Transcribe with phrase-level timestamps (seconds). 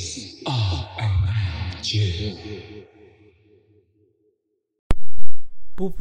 [0.00, 1.94] is RMG.
[5.76, 5.96] Boop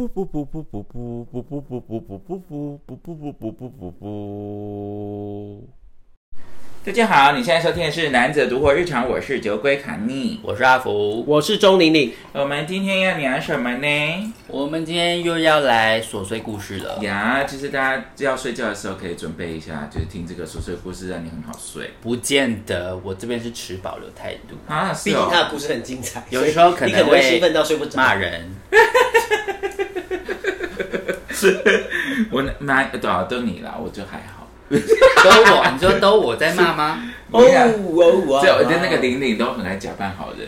[6.81, 10.39] 大家好，你现在收听的是《男子独活日常》，我是酒鬼卡尼。
[10.41, 14.34] 我是阿福，我是钟玲玲，我们今天要聊什么呢？
[14.48, 16.97] 我们今天又要来琐碎故事了。
[17.02, 24.93] 呀，就是大家要睡觉的时候可以准备一下，就是听这个琐碎故事，让你很好睡不见得，我这边是持保留态度，啊。
[25.04, 27.97] 毕竟他的故事很精彩，有的时候所以你可能会兴奋到睡不着。
[27.97, 28.50] 骂人。
[32.31, 34.39] 我妈多少都你啦，我就还好。
[34.69, 37.03] 都我，你说都我在骂吗？
[37.31, 40.47] 哦 哦哦，我的那个玲玲都很爱假扮好人。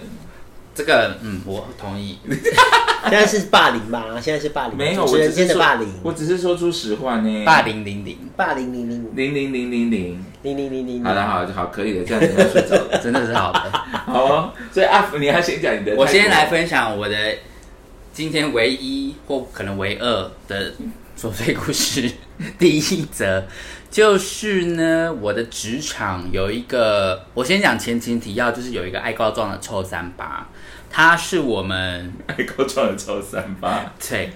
[0.74, 2.18] 这个，嗯，我同意。
[3.04, 4.06] 现在是霸凌吧？
[4.22, 7.44] 现在是霸凌，没有，我只是说间的霸凌，我只是说出实话呢。
[7.46, 10.26] 霸凌零零，霸凌零零零零零零零。
[10.44, 12.98] 零零零零，好的，好，好，可以的，这样子要睡着了。
[13.04, 13.72] 真的是好的。
[14.06, 15.94] 好哦，所以阿福，你要先讲你的。
[15.96, 16.46] 我先来。
[16.48, 17.16] 分享我的
[18.14, 20.72] 今天唯一或可能唯二的
[21.20, 22.10] 琐碎故事。
[22.58, 23.46] 第一则
[23.92, 30.48] 就是呢，我的职场有一个，我先讲前情提要，就是有一个爱告状的臭三八，
[30.90, 33.92] 他是我们 爱告状的臭三八。
[34.00, 34.32] 对，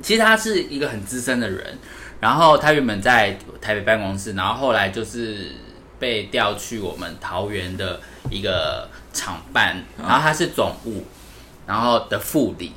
[0.00, 1.76] 其实他是一个很资深的人，
[2.20, 5.50] 然后他原本在台北办公室，然后后来就是
[5.98, 11.04] 被调去我们桃园的一个厂办，然后他是总务，
[11.66, 12.70] 然后的副理，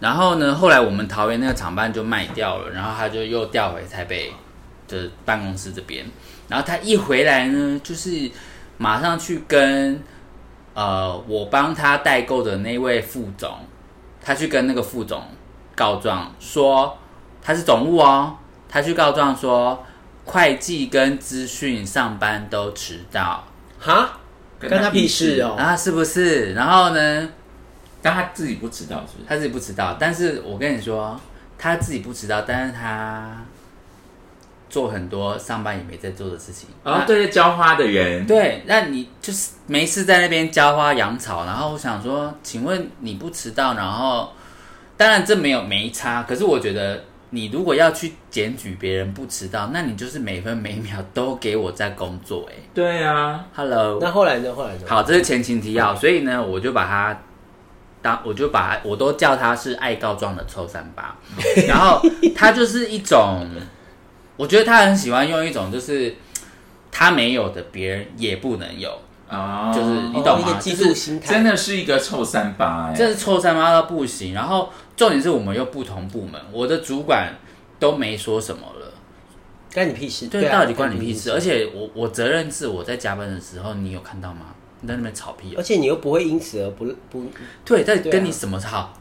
[0.00, 4.30] 然后呢，后来我们桃园那个厂办就卖掉了，然后他就又调回台北
[4.88, 6.04] 的办公室这边，
[6.48, 8.30] 然后他一回来呢，就是
[8.78, 10.02] 马上去跟
[10.74, 13.58] 呃我帮他代购的那位副总，
[14.22, 15.22] 他去跟那个副总
[15.74, 16.96] 告状说
[17.42, 18.36] 他是总务哦，
[18.68, 19.84] 他去告状说
[20.24, 23.44] 会计跟资讯上班都迟到，
[23.78, 24.18] 哈，
[24.58, 25.54] 跟跟他屁事哦。
[25.56, 26.52] 啊是不是？
[26.54, 27.28] 然后呢，
[28.02, 29.28] 但他自己不知道，是不是？
[29.28, 31.18] 他自己不知道，但是我跟你说，
[31.56, 33.36] 他自己不知道，但是他
[34.68, 36.68] 做很多上班也没在做的事情。
[36.82, 38.26] 哦，对，浇花的人。
[38.26, 44.32] 对，那你就是没事在那边浇花养草，然后我想说，请问你不迟到，然后
[44.96, 54.54] 当然这没有没差，可是我觉得你如果要去检举别人不迟到，那你就是每分每秒都给我在工作、欸，对啊，Hello，那后来呢？
[54.54, 54.80] 后来呢？
[54.86, 57.20] 好，这是前情提要，所以呢，我就把他
[58.00, 61.16] 当，我就把我都叫他是爱告状的臭三八，
[61.66, 62.00] 然后
[62.34, 63.46] 他就是一种，
[64.36, 66.14] 我觉得他很喜欢用一种就是
[66.90, 68.90] 他没有的，别人也不能有，
[69.28, 70.48] 哦，就是你哦懂吗？
[70.48, 72.94] 一个嫉妒心态，真的是一个臭三八哎。
[72.94, 77.34] 这是臭三八到不行，然后重点是我们又不同部门，我的主管
[77.78, 78.92] 都没说什么了。
[79.74, 80.28] 关你屁事？
[80.28, 81.30] 对，啊到底关你屁事？
[81.32, 84.54] 而，且我我责任是我在加班的时候，你有看到吗？
[84.80, 85.62] 你在那边吵屁哦而。
[85.62, 87.24] 且你又不会因此而不不
[87.64, 88.92] 对，在跟你什么好？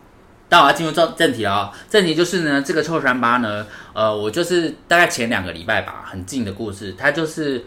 [0.47, 1.73] 但我要进入正正题了哦。
[1.89, 6.95] 正题就是呢，这个臭三八呢，呃，我就是大概前两个礼拜吧，很近的故事。
[6.97, 7.65] 它就是，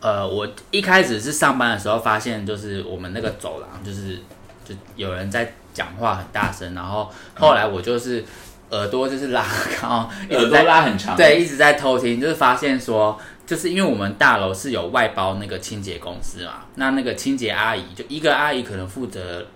[0.00, 4.18] 呃，我一开始是上班的时候发现，就是我们那个走廊，就是
[4.64, 8.24] 就有人在讲话很大声，然后后来我就是
[8.70, 9.44] 耳朵就是拉
[9.80, 11.16] 高， 一耳朵拉很长。
[11.16, 19.46] 对，一直在偷听，就是发现说，就是因为我们大楼是有外包那个清洁公司嘛，那那个清洁阿姨就一个阿姨可能负责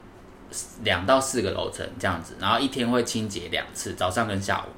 [0.84, 4.71] 两到四个楼层这样子，然后一天会清洁两次，早上跟下午。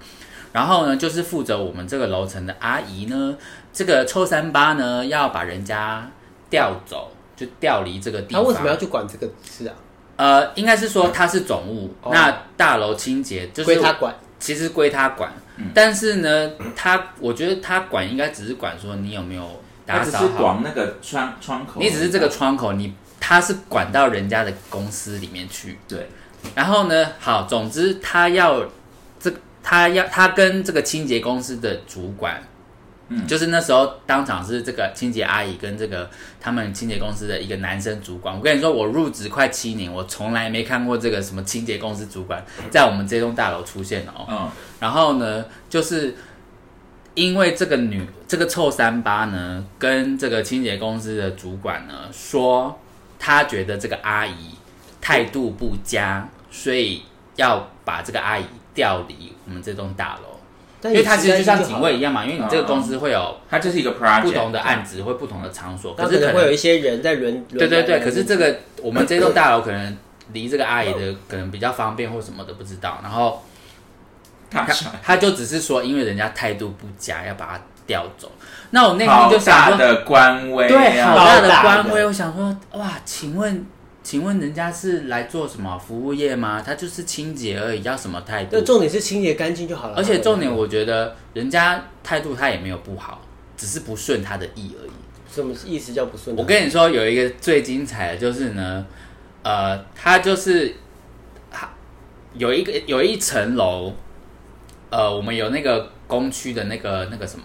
[0.53, 3.37] 然后呢，就是负责我们这个楼层的阿姨呢，
[3.73, 6.11] 这个臭三八呢要把人家
[6.51, 8.43] 调走，就调离这个地方。
[8.43, 9.75] 他为什么要去管这个事啊？
[10.17, 14.15] 呃，应该是说他是总务，哦那大楼清洁就是归他管。
[14.41, 19.45] 其实归他管，嗯但是呢，他我觉得他管应该只是管说你有没有
[19.85, 21.81] 打扫好，那个窗窗口。
[21.81, 25.79] 你只是这个窗口，你他是管到人家的公司里面去。
[25.89, 26.09] 对，
[26.55, 28.65] 然后呢，好，总之他要
[29.19, 32.43] 这他要他跟这个清洁公司的主管。
[33.11, 38.37] 嗯就是那时候当场是这个清洁阿姨跟这个他们清洁公司的一个男生主管。
[38.37, 44.27] 我跟你说，我入职快七年，我从来没看过这个什么清洁公司主管在我们这栋大楼出现哦。
[44.29, 46.15] 嗯，然后呢，就是
[47.15, 52.79] 因为这个女这个臭三八呢，跟这个清洁公司的主管呢说，
[53.19, 54.55] 他觉得这个阿姨
[55.01, 57.03] 态度不佳，所以
[57.37, 58.45] 要把这个阿姨
[58.75, 60.39] 调离我们这栋大楼。
[60.85, 67.45] 因因为它其实就像警卫一样嘛，因为你这个嗯公司会有它就是一个 project，不同的案子，会不同的场所，可是可能会有一些人在轮。
[67.47, 69.97] 对对对，可是这个我们这栋大楼可能
[70.33, 73.45] 离这个阿姨的 可能比较方便或什么的不知道，然后
[74.49, 74.65] 他
[75.03, 78.31] 他就只是说，因为人家态度不佳，要把他调走。
[78.71, 82.07] 那我内心就想说，大的官威、啊，对，好大的好大的官威。
[82.07, 83.67] 我想说，哇，请问，
[84.03, 86.63] 请问人家是来做什么服务业吗？
[86.65, 88.61] 他就是清洁而已，要什么态度那？
[88.63, 89.95] 重点是清洁干净就好了。
[89.97, 93.23] 而且重点，我觉得人家态度他也没有不好，
[93.57, 94.91] 只是不顺他的意而已。
[95.31, 96.35] 什么意思叫不顺？
[96.37, 98.85] 我跟你说，有一个最精彩的就是呢，
[99.43, 100.75] 呃，他就是
[101.51, 101.69] 他
[102.35, 103.93] 有一个有一层楼，
[104.91, 107.45] 呃，我们有那个工区的那个那个什么，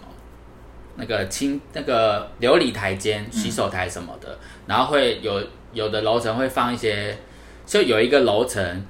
[0.96, 4.38] 那个清那个琉璃台间、洗手台什么的，
[4.68, 5.42] 然后会有
[5.74, 7.18] 有的楼层会放一些，
[7.66, 8.86] 就有一个楼层。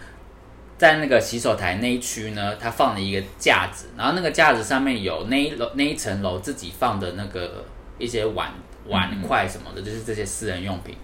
[0.76, 7.64] 在那个洗手台那一区呢，它放了一个架子，然后那个架子上面有那一楼那一层楼自己放的那个
[7.98, 8.52] 一些碗
[8.88, 10.98] 碗筷什么的，就是这些私人用品。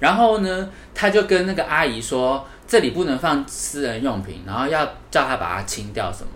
[0.00, 6.30] 然后呢，他就跟那个阿姨说，这里不能放私人用品，然后要叫他把它清掉什么。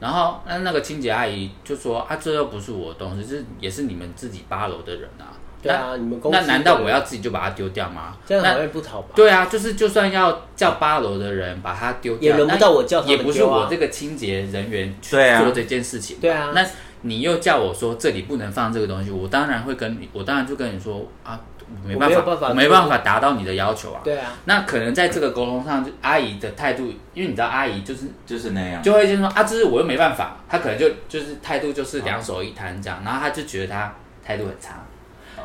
[0.00, 5.30] 然后那那个清洁阿姨就说啊，这又不是我的东西，这也是你们自己八楼的人啊。
[5.62, 8.16] 对啊，你们公司那难道我要自己就把它丢掉吗？
[8.26, 9.08] 这样那好像不讨吧？
[9.14, 16.16] 对啊，就是就算要叫八楼的人把它丢掉，也轮不到我叫他们也不是我这个清洁人员去做这件事情。
[16.18, 16.66] 对啊那
[17.02, 21.49] 你又叫我说这里不能放这个东西，我当然会跟你，我当然就跟你说啊，我
[21.84, 24.00] 没办法，我没办法没办法达到你的要求啊。
[24.04, 28.82] 对啊，那可能在这个沟通上，就阿姨的态度，因为你知道阿姨就是就是那样。
[28.82, 33.94] 就会先说啊，这是我又没办法，她可能就就是态度就是两手一摊这样，然后她就觉得她
[34.24, 34.74] 态度很差。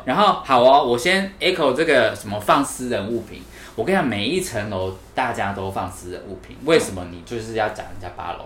[0.04, 3.42] 然后好哦，我先 echo 这个什么放私人物品，
[3.74, 8.44] 我跟你讲，每一层楼大家都放私人物品，为什么你就是要讲人家八楼？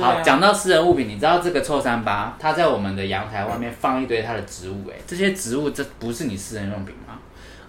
[0.00, 7.18] 好，讲到私人物品，你知道这个臭三八，他在我们的阳台外面放一堆他的植物、哎，这些植物这不是你私人用品吗？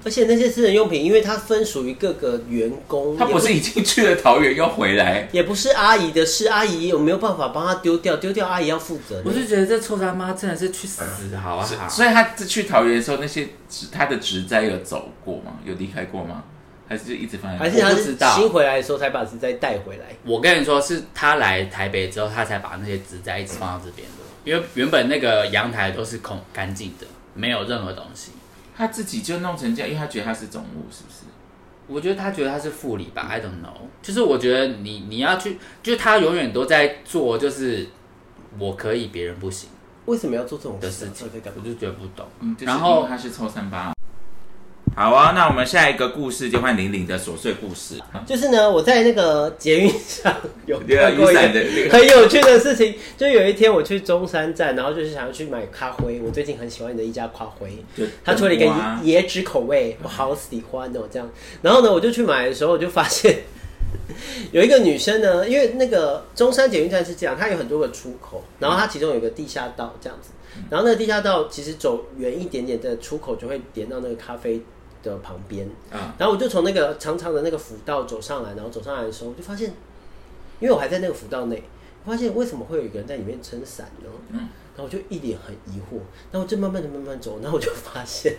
[0.03, 5.29] 而且那些私人用品，因为它分属于各个员工，他不是已经去了桃园又回来？
[5.31, 8.17] 也不是阿姨的事，阿姨有没有办法帮他丢掉？
[8.17, 9.21] 丢掉阿姨要负责。
[9.23, 11.03] 我就觉得这臭三八真的是去死
[11.37, 11.87] 好不好？
[11.87, 15.59] 所以他去桃园的时候，那些植他的植栽有走过吗？
[15.63, 16.45] 有离开过吗？
[16.91, 17.63] 还是就一直放在那？
[17.63, 20.07] 还是他是我不知道新回来的时候才把植栽带回来？
[20.25, 24.13] 我跟你说，是他来台北之后，他才把那些植栽一直放到这边的。
[24.43, 28.31] 因为原本那个阳台都是空干净的，没有任何东西。
[28.75, 31.19] 他自己就弄成这样，因为他觉得他是总务，是不是？
[31.87, 33.87] 我觉得他觉得他是副理吧，I don't know。
[34.01, 37.87] 就是我觉得你你要去，就是他永远都在做，就是
[38.59, 39.69] 我可以，别人不行
[40.07, 42.27] 为什么要做这种的事情到底在干，嘛我就觉得不懂。
[42.41, 43.93] 嗯，就是然后因为他是抽三八。
[44.93, 47.95] 好啊，那我们下一个故事就换玲玲的琐碎故事。
[48.25, 50.35] 就是呢，我在那个捷运上
[50.65, 50.85] 有的
[51.15, 58.65] 个，很有趣的事情，就有一天我去中山站，然后就是想要去买咖啡，我最近很喜欢的一家咖啡，就他出了一个
[59.05, 61.27] 椰汁口味，我好喜欢哦，这样。
[61.61, 63.43] 然后呢，我就去买的时候，我就发现
[64.51, 70.31] 有一个女生呢，因为那个中山捷运站是这样，它有很多个出口，然后它其中有一个地下道这样子，
[70.69, 74.61] 然后那个地下道其实走远一点点的出口就会连到那个咖啡
[75.03, 79.69] 的旁边，啊，然后我就从那个长长的那个辅道走上来，然后走上来的时候，我就发现，
[80.59, 81.63] 因为我还在那个辅道内，
[82.03, 84.09] 我发现为什么会有一个人在里面撑伞呢？
[84.31, 85.97] 嗯然后我就一脸很疑惑，
[86.31, 88.33] 然后我就慢慢的慢慢走，然后我就发现。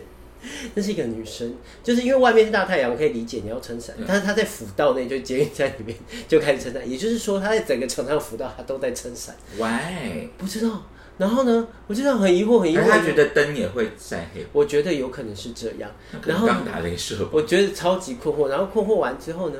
[0.75, 1.55] 那是一个女生，
[1.85, 10.82] 就是因为外面是大太阳，可以理解你要撑伞，但是她在辅道内，就捷运站里面就开始撑伞，也就是说她在整个长长的辅道，她都在撑伞，喂，不知道。
[11.23, 12.83] 然后呢，我就这样很疑惑，很疑惑。
[12.83, 15.89] 他觉得灯也会晒黑，我觉得有可能是这样。
[16.27, 17.29] 然后刚打雷射。
[17.31, 19.59] 我觉得超级困惑，然后困惑完之后呢，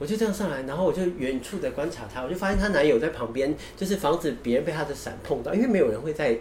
[0.00, 6.36] 我就这样上来，然后我就远处的观察她，我就发现她男友在旁边，就是防止别人被她的伞碰到，因为没有人会在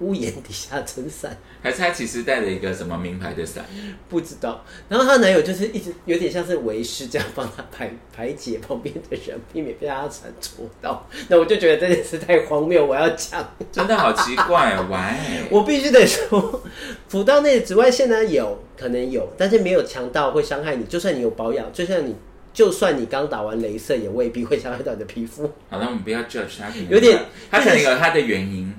[0.00, 3.64] 屋檐底下撑伞，还是他其实带了一个什么名牌的伞？
[4.08, 4.62] 不知道。
[4.88, 11.08] 然后她男友就是一直有点像是为师这样帮她排 排解旁边的人，避免被她的伞戳到。
[11.28, 13.48] 那我就觉得这件事太荒谬，我要讲。
[13.72, 16.62] 真的好奇怪哦，喂，我必须得说，
[17.08, 20.84] 辅道内的紫外线呢有可能有，但是没有强到会伤害你。
[20.84, 22.14] 就算你有保养，就算你
[22.52, 25.50] 就算你刚打完镭射，也未必会伤害到你的皮肤。
[25.70, 27.18] 好了，我们不要 judge 他，有点
[27.50, 28.74] 他可能有他的原因。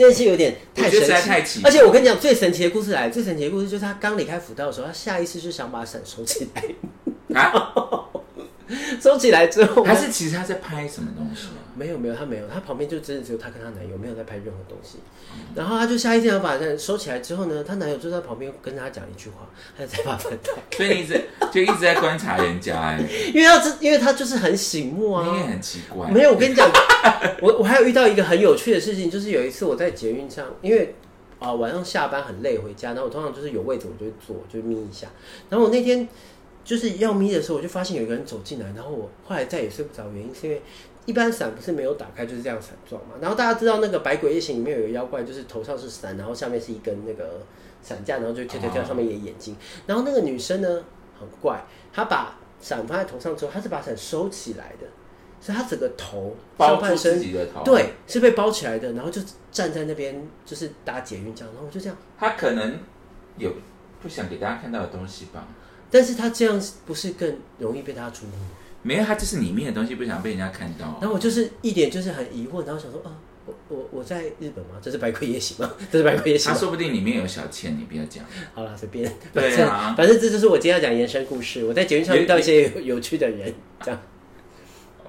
[0.00, 7.52] 这件事有点太神我觉得实在太奇而且我跟你讲，最神奇的故事来，最神奇的故事就是他刚离开辅道的时候，他下意识就想把伞收起来，啊，
[8.98, 11.48] 收起来之后，还是其实他在拍什么东西？
[11.48, 11.59] 啊？
[11.74, 14.98] 没有没有，他没有，他旁边就真的只有他跟他男友，没有在拍任何东西。
[15.54, 23.00] 然后他就下意识要把伞收起来之后呢，她男友就在旁边跟他讲一句话，他就再把伞打开，所以你一直就一直在观察人家，哎，
[23.32, 26.10] 因为他这，因为他就是很醒目啊，你也很奇怪。
[26.10, 26.68] 没有，我跟你讲，
[27.40, 30.94] 我我还有遇到一个很有趣的事情，就是有一次我在捷运上，因为
[31.38, 35.06] 啊、晚上下班很累回家，然后我通常就是有位置我就会坐，就眯一下。
[35.48, 36.06] 然后我那天
[36.62, 40.60] 就是要眯的时候，我就发现有一个人走进来，然后我后来再也睡不着，原因是因为
[41.10, 43.16] 一般伞不是没有打开就是这样伞状嘛。
[43.20, 47.40] 然后大家知道那个《百鬼夜行》里面有个妖怪，就是头上是伞，然后下面是一根那个
[47.82, 49.56] 伞架，然后就跳跳跳，哦上面也眼睛。
[49.88, 50.84] 然后那个女生呢
[51.18, 54.86] 很怪，她把伞放在头上之后，她是把伞收起来的，
[55.40, 57.20] 所以她整个头上半身
[57.64, 61.98] 对是被包起来的，然后就站在那边就是搭捷运这样，然后我就这样。
[62.16, 62.78] 她可能
[63.36, 63.52] 有
[64.00, 65.48] 不想给大家看到的东西吧。
[65.90, 68.46] 但是她这样不是更容易被大家注目吗？
[68.82, 70.98] 没有，他就是里面的东西不想被人家看到。
[71.00, 73.12] 然后我就是一点就是很疑惑，然后想说啊，
[73.46, 74.76] 我我我在日本吗？
[74.80, 75.70] 这是百鬼夜行吗？
[75.92, 76.54] 这是百鬼夜行吗？
[76.54, 78.24] 他说不定里面有小倩，你不要讲。
[78.54, 79.04] 好了，随便。
[79.32, 81.64] 对反正啊反正这就是我今天要讲延伸故事。
[81.64, 84.00] 我在节目上遇到一些有有趣的人，这样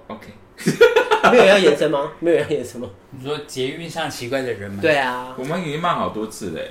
[0.08, 0.28] OK，
[1.32, 2.12] 没有要延伸吗？
[2.20, 2.90] 没有要延伸吗？
[3.12, 6.62] 你说捷运上奇怪的人吗？，对啊，我们已经骂好多次了。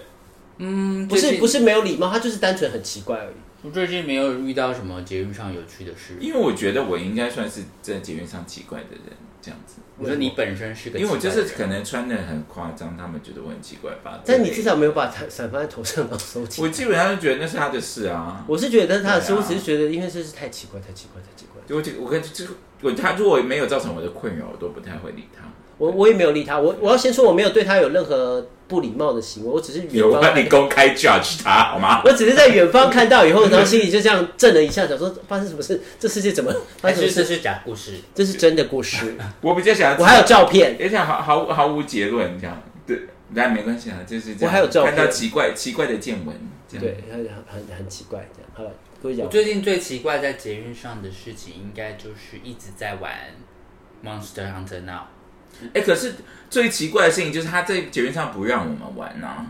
[0.58, 3.34] 嗯，不是不是，是没有礼貌，他就是单纯很奇怪而已。
[3.62, 6.16] 我最近没有遇到什么捷运上有趣的事。
[6.18, 9.76] 因为我觉得我应该算是在捷运上奇怪的人，这样子。
[9.98, 14.18] 我说你本身是个因为我就是可能穿的很夸张，他们觉得我很奇怪吧。
[14.24, 16.66] 但你至少没有把伞伞放在头上然后收起来。
[16.66, 18.42] 我基本上就觉得那是他的事啊。
[18.48, 21.76] 我是觉得他的事，啊我只是觉得因为这是太奇怪，太奇怪，太奇怪。
[21.76, 25.44] 我就我跟这个我他如果没有造成我的困扰，我都不太会理他。
[25.80, 32.02] 我我也没有理他，我我要先说我没有对他有任何不礼貌的行为，我只是远有啊，方你公开 judge 他好吗？
[32.04, 35.80] 我只是在远方看到以后，然后心里就这样震了一下，想说发生什么事？
[35.98, 37.14] 这世界怎么发还生什么事？
[37.14, 37.94] 是这是假故事。
[38.14, 40.76] 这是真的故事， 我比较想要知道，我还有照片。
[40.78, 42.62] 而且毫毫毫无结论这样。
[42.86, 43.00] 对，
[43.34, 44.46] 但没关系啊，就是这样。
[44.46, 46.36] 我还有照片看到奇怪奇怪的见闻，
[46.68, 46.84] 这样。
[46.84, 48.50] 对，很很很很奇怪，这样。
[48.54, 48.70] 好了，
[49.02, 53.10] 各位讲我，最近最奇怪在捷运上的事情，应该就是一直在玩
[54.04, 55.04] Monster Hunter Now。
[55.74, 56.14] 哎、可是
[56.48, 59.46] 最奇怪的事情就是他在捷运上不让我们玩啊。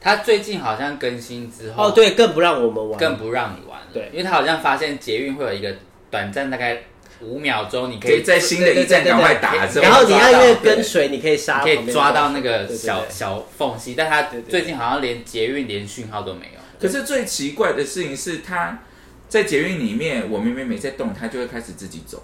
[0.00, 3.86] 他最近好像更新之后，哦，，对，更不让我们玩，更不让你玩了。
[3.92, 5.72] 对因为他好像发现捷运会有一个
[6.10, 6.82] 短暂大概
[7.20, 16.60] 五秒钟，你可以在新的一站赶快打，之后然后你按抓到那个跟随，你可以杀，可以抓到那个小小缝隙，但他最近好像连捷运连讯号都没有。
[16.80, 18.80] 可是最奇怪的事情是，他
[19.28, 22.20] 在捷运里面，我明明没在动，他就会开始自己走。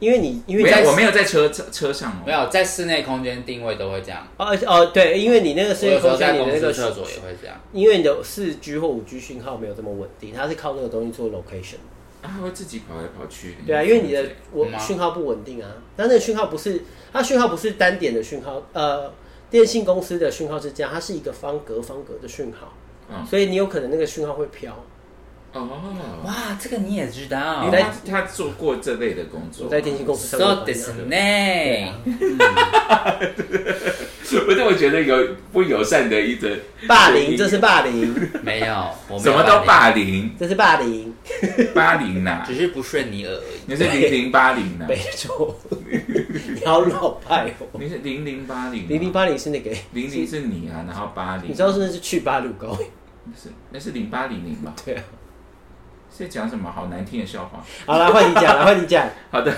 [0.00, 2.22] 因为你因为我没有在车车车上哦。
[2.26, 7.56] 没有在室内空间定位都会这样，哦哦对，因为你那个我是空有时候在间，你的那个厕所也会这样。
[7.72, 11.76] 因为你的四 G 或五 G 讯号没有这么稳定，它是靠那个东西做 location。
[12.22, 13.56] 啊，他会自己跑来跑去。
[13.66, 19.12] 对啊，因为你的我吗讯号不稳定啊，那那个讯号不是它讯号不是单点的讯号，呃，
[19.50, 22.74] 电信公司的讯号是这样，它是一个方格方格的讯号，
[23.10, 24.74] 嗯所以你有可能那个讯号会飘。
[25.52, 25.68] 哦，
[26.24, 27.64] 哇，这个你也知道？
[27.64, 31.16] 你在他做过这类的工作，我在电信公司上说班啊的是呢，
[34.46, 36.48] 我怎么觉得有不友善的一种
[36.86, 41.12] 霸凌，这是霸凌，没有，什有么都霸霸凌，这是霸凌，
[41.74, 43.60] 霸凌呐，只，是不顺你耳而已。
[43.66, 45.58] 你是零零八零呐，没错。
[46.54, 52.76] 你好老派哦，你是零零八零，零零八零是那个，零零是你啊，然后八零，你知道是那是去八路高，
[53.36, 54.72] 是那是零八零零吧？
[54.84, 55.02] 对啊。
[56.10, 57.64] 是在讲什么好难听的笑话？
[57.86, 59.08] 好了，换你讲了，换你讲。
[59.30, 59.52] 好的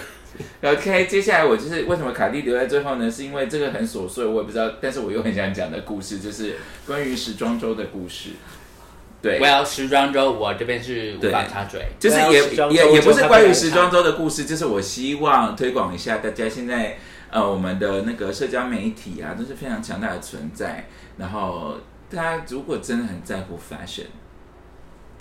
[0.62, 3.10] ，OK，接下来我就是为什么卡蒂留在最后呢？
[3.10, 6.56] 是因为这个很琐碎，我也不知道，但是我又很想讲的故事，就是
[6.86, 8.30] 关于时装周的故事。
[9.20, 11.86] 对 Well，时装周我这边是无法插嘴。
[12.00, 16.98] 就是也也也不是关于就时装周的故事，就是我希望推广一下大家现在
[17.30, 21.76] 呃我们的那个社交媒体啊都是非常强大的存在，然后
[22.10, 24.06] 大家如果真的很在乎 fashion。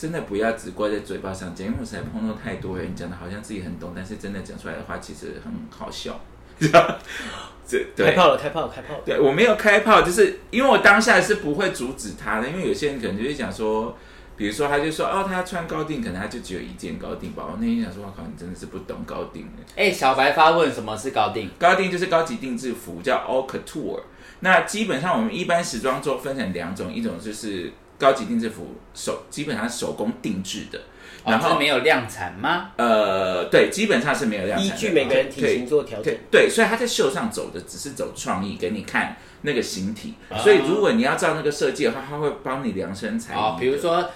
[0.01, 6.19] 真的不要只挂在嘴巴上讲，因为我实在碰到太多人讲的好像自己很懂，但是真的讲出来的话其实很好笑。
[6.59, 9.01] 这开对炮了，开炮了，开炮了。
[9.05, 13.95] 对我没有开炮，就是因为我当下是不会阻止他的，因为有些人可能就会讲说，
[14.35, 17.43] 比如说他就说哦，他穿高定，可能他就只有一件高定吧。
[17.47, 19.63] 我那天想说，我靠，你真的是不懂高定的。
[19.75, 21.47] 哎、小白发问什么是高定？
[21.59, 24.01] 高定就是高级定制服，叫 All Couture。
[24.39, 30.81] 那基本上我们一般时装周分成两种，一种就是高级定制服手基本上是手工定制的，
[31.23, 32.71] 然后没有量产吗？
[32.77, 36.19] 呃对，基本上是没有量产依据每个人体型做调整对。
[36.31, 40.15] 对，所以他在秀上走的只是走创意，给你看那个形体。
[40.29, 43.37] 啊所以如果你要照那个设计的话，他会帮你量身裁衣。
[43.37, 44.09] 哦，比如说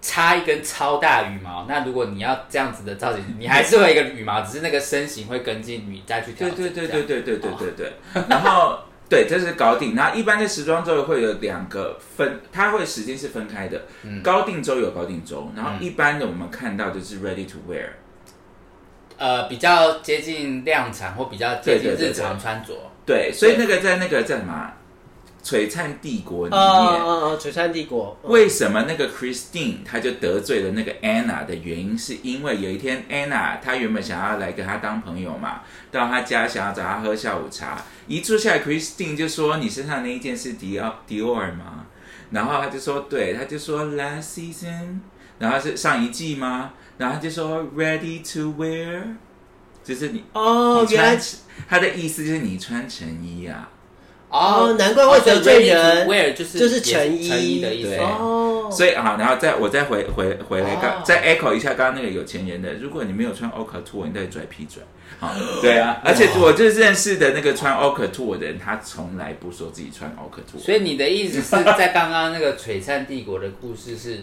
[0.00, 6.56] 插一根超大羽毛，那如果你要这样子的造型，你还是会一个羽毛，只是那个身形会跟进你再去调整。
[6.56, 8.22] 对对对对对对对对对。
[8.28, 9.94] 然后对，这是高定。
[9.94, 13.82] 然后一般的时装周会有两个分，它会时间是分开的。
[14.02, 17.86] 嗯高定周有高定周，然后一般的我们看到就是 ready to wear。
[19.16, 22.74] 呃，比较接近量产或比较接近日常穿着。
[23.04, 24.76] 对，所以那个在那个叫什么啊
[25.48, 41.86] 璀璨帝国里面，哦哦，璀璨帝国，嗯为什么那个 Christine 她就得罪了那个 Anna 的原因，是因为有一天 Anna 她原本想要来跟他当朋友嘛，到他家想要找他喝下午茶，一坐下来 Christine 就说：“你身上那一件是迪奥迪奥尔吗？”
[42.30, 44.98] 然后他就说：“对。”他就说：“Last season。”
[45.40, 46.72] 然后是上一季吗？
[46.98, 49.02] 然后他就说：“Ready to wear。”
[49.82, 53.70] 就是你哦，你原来穿他的意思就是你穿成衣啊，
[54.30, 56.06] 哦难怪会得罪人。
[56.06, 57.96] 威尔就是就是也成衣的意思。
[57.96, 61.02] 哦，所以啊，然后再我再回回回来刚、哦。
[61.04, 64.82] 再 echo 一下刚刚那个有钱人的，如果你没有穿 Oka Tour，你到底拽屁拽？
[65.18, 74.22] 好，对啊， 而且我就是认识的那个穿 Oka Tour 的人，他从来不说自己穿 Oka Tour，所以你的意思是 在刚刚那个璀璨帝国的故事是，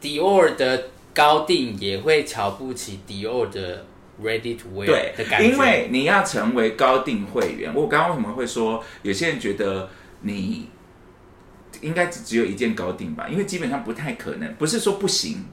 [0.00, 3.84] 迪奥的高定也会瞧不起迪奥的
[4.22, 9.88] Ready to Wear 对的感觉，因为你要成为高定会员，我刚刚为什么会说有些人觉得
[10.22, 10.68] 你
[11.80, 13.28] 应该只只有一件高定吧？
[13.30, 15.44] 因为基本上不太可能，不是说不行，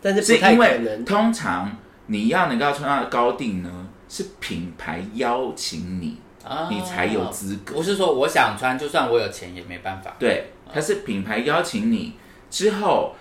[0.00, 1.04] 但是不太可是因为。
[1.04, 10.16] 通常你要能够穿到高定呢，是品牌邀请你，啊你才有资格不是说我想穿，就算我有钱也没办法。
[10.18, 12.14] 对，它是品牌邀请你
[12.50, 13.14] 之后，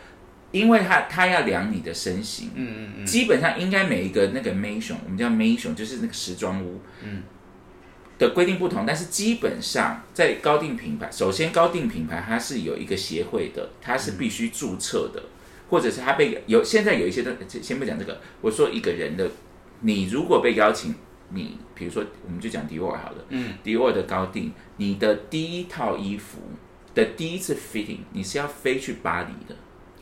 [0.52, 7.24] 因为他他要量你的身形，嗯嗯嗯，基本上应该每一个那个 m a s o n 我们叫 m a s o n 就是那个时装屋，嗯
[8.20, 15.24] 的规定不同，但是基本上在高定品牌，首先高定品牌它是有一个协会的，它是必须注册的，
[15.70, 19.28] 或者是它被有现在有一些的，先不讲这个，我说一个人的，
[19.80, 20.94] 你如果被邀请，
[21.30, 26.38] 你比如说我们就讲迪奥好了，嗯，迪奥的高定，你的第一套衣服
[26.94, 29.56] 的第一次 fitting，你是要飞去巴黎的。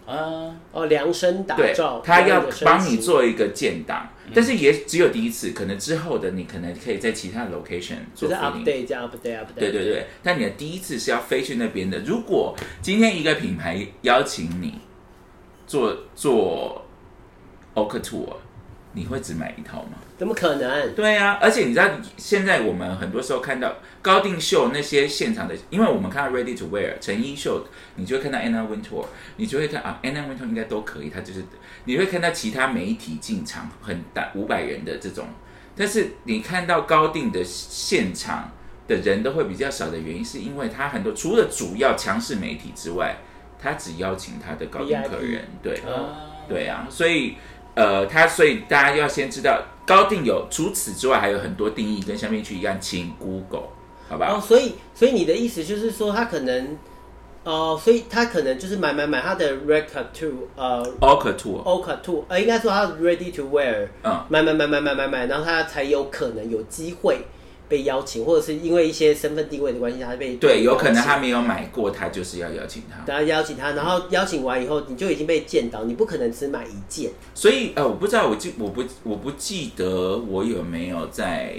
[0.09, 9.59] 啊，哦，量身打对造，，他要帮你做一个建档，但是也只有第一次，可能之后的你可能可以在其他 location 做 update 加 update update。
[9.59, 11.99] 对对对，但你的第一次是要飞去那边的。
[11.99, 14.79] 如果今天一个品牌邀请你
[15.67, 16.83] 做做
[17.75, 18.35] Oka Tour，
[18.93, 19.99] 你会只买一套吗？
[20.17, 20.95] 怎么可能？
[20.95, 21.87] 对啊，而且你知道，
[22.17, 27.65] 现在我们很多时候看到高定秀那些现场的，因为我们看到 Ready to Wear 成衣秀，
[27.95, 29.05] 你就会看到 Anna Wintour，
[29.37, 31.43] 你就会看啊，Anna Wintour 应该都可以，他就是
[31.85, 35.27] 你会看到其他媒体进场很大五百人的这种，
[35.75, 38.51] 但是你看到高定的现场
[38.87, 43.17] 的人都会比较少的原因，是因为他很多除了主要强势媒体之外，
[43.61, 45.75] 他只邀请他的高定客人，对。
[45.79, 47.35] 啊对啊，所以
[47.75, 53.67] 呃，他所以大家要先知道高定有，除此之外还有很多定义跟下面去一样，请 Google
[54.09, 54.33] 好吧？
[54.33, 56.77] 哦，所以所以你的意思就是说，他可能，
[57.43, 67.19] 哦、所以他可能就是买买买他的 record to 呃 o k Tour，Oka to，呃，应该说他 ready to wear，嗯，买买买买买买买，然后他才有可能有机会
[67.67, 73.05] 被邀请，或者是因为一些身份地位的关系，他被对，有可能他没有买过，他就是要邀请他。
[73.05, 77.11] 大家邀请他，然后邀请完以后，你就已经被见到，你不可能只买一件。
[77.35, 81.55] 所以呃，我不知道，我记我不我不记得我有没有在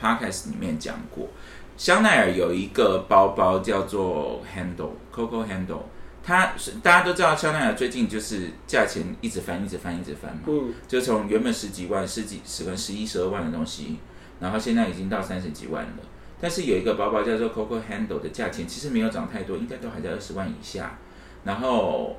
[0.00, 1.28] podcast 里面讲过，
[1.76, 5.82] 香奈儿有一个包包叫做 Handle Coco Handle，
[6.22, 10.42] 它是大家都知道香奈儿最近就是价钱一直翻，一直翻，一直翻嘛。
[10.46, 13.98] 嗯，就从原本十几万、十几、十万、十一、十二万的东西，
[14.38, 15.98] 然后现在已经到三十几万了。
[16.40, 20.98] 但是有一个包包叫做 Coco Handle 的价钱其实没有涨太多，应该都还在二十万以下。
[21.44, 22.16] 然后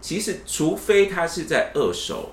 [0.00, 2.32] 其实除非它是在二手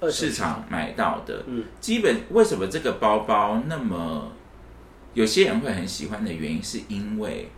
[0.00, 4.32] 二手市场买到的，嗯，基本为什么这个包包那么
[5.14, 7.48] 有些人会很喜欢的原因，是因为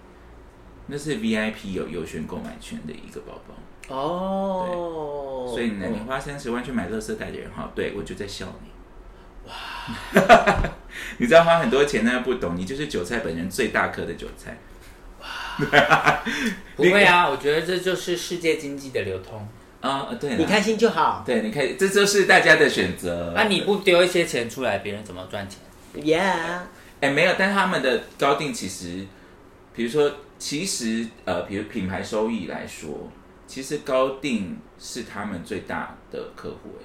[0.86, 3.54] 那是 VIP 有优先购买权的一个包包。
[3.94, 8.70] 哦，所以呢，你嗯花三十万去买乐色袋的人哈，对我就在笑你。
[9.48, 9.54] 哇！
[11.18, 14.58] 你知道花很多钱，但不懂，你就是韭菜本人最大颗的韭菜。
[16.76, 19.46] 不会啊，我觉得这就是世界经济的流通。
[19.80, 23.32] 啊、对，你开心就好对，你看，这就是大家的选择。
[23.36, 25.60] 那、你不丢一些钱出来，别人怎么赚钱
[26.02, 26.62] ？，Yeah，
[27.06, 29.06] 哎，没有，但他们的高定其实，
[29.72, 33.08] 比如说，其实呃，比如品牌收益来说，
[33.46, 36.84] 其实高定是他们最大的客户哎。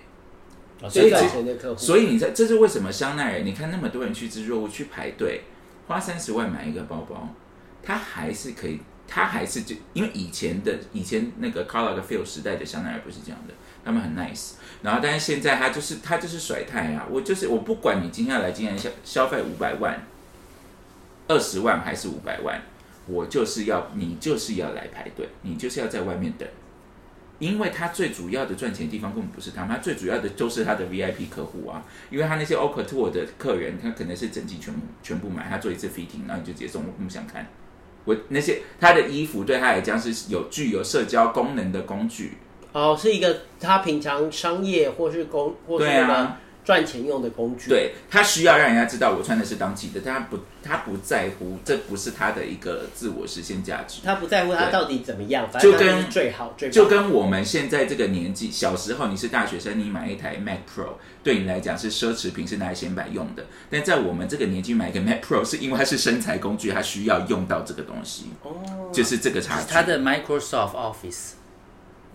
[0.89, 5.41] 最赚钱的客户，所以你在，这是为什么香奈儿，你看那么多人去织若物去排队，
[5.87, 7.29] 花三十万买一个包包，
[7.83, 13.53] 他还是可以，他还是就因为以前的以前那个 Karl Lagerfeld 时代的香奈儿不是这样的，
[13.85, 20.03] 他们很 nice，然后但是现在他就是他就是甩态啊，我就是我不管你今天要来今天消消费五百万、
[21.31, 22.61] 二十万还是五百万，
[23.07, 26.45] 我就是要你就是要来排队，你就是要在外面等。
[27.39, 31.81] 因为他最主要的赚钱的地方根本不是他们，他最主要的就是他的 VIP 客户啊。
[32.09, 37.47] 因为他那些 o c Tour 的客人，他可能是整季全部全部买，他做一次 fitting，然后你就直接送，我不想看。
[38.03, 42.33] 我那些他的衣服对他来讲是有具有社交功能的工具。
[42.73, 54.01] 哦，是一个他平常商业或是工或是对那个啊，赚钱用的工具。，对他需要让人家知道我穿的是当季的，但他不他不在乎，这不是他的一个自我实现价值。
[54.03, 60.93] 他不在乎他到底怎么样，反正就跟最好最就跟我们现在这个年纪，小时候你是大学生，你买一台 Mac Pro，
[61.23, 63.43] 对你来讲是奢侈品，是拿来显摆用的。
[63.69, 69.67] 但在我们这个年纪买一个 Mac Pro，是因为它是身材工具，它需要用到这个东西，哦，就是这个差距。
[69.67, 71.31] 它的 Microsoft Office，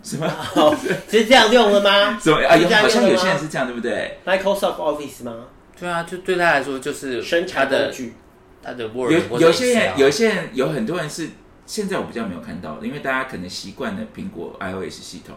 [0.07, 0.73] 什么好
[1.11, 2.17] 是这样用的吗？
[2.23, 2.37] 什么？
[2.39, 5.47] 哎呦，是这样好像有些人是这样，对不对？Microsoft Office 吗？
[5.79, 8.15] 对啊，就对他来说就是生它的产工具。
[8.63, 11.29] 他的 Word 有有些人有些人有很多人是
[11.67, 15.37] 现在我比较没有看到的，因为大家可能习惯了苹果 iOS 系统。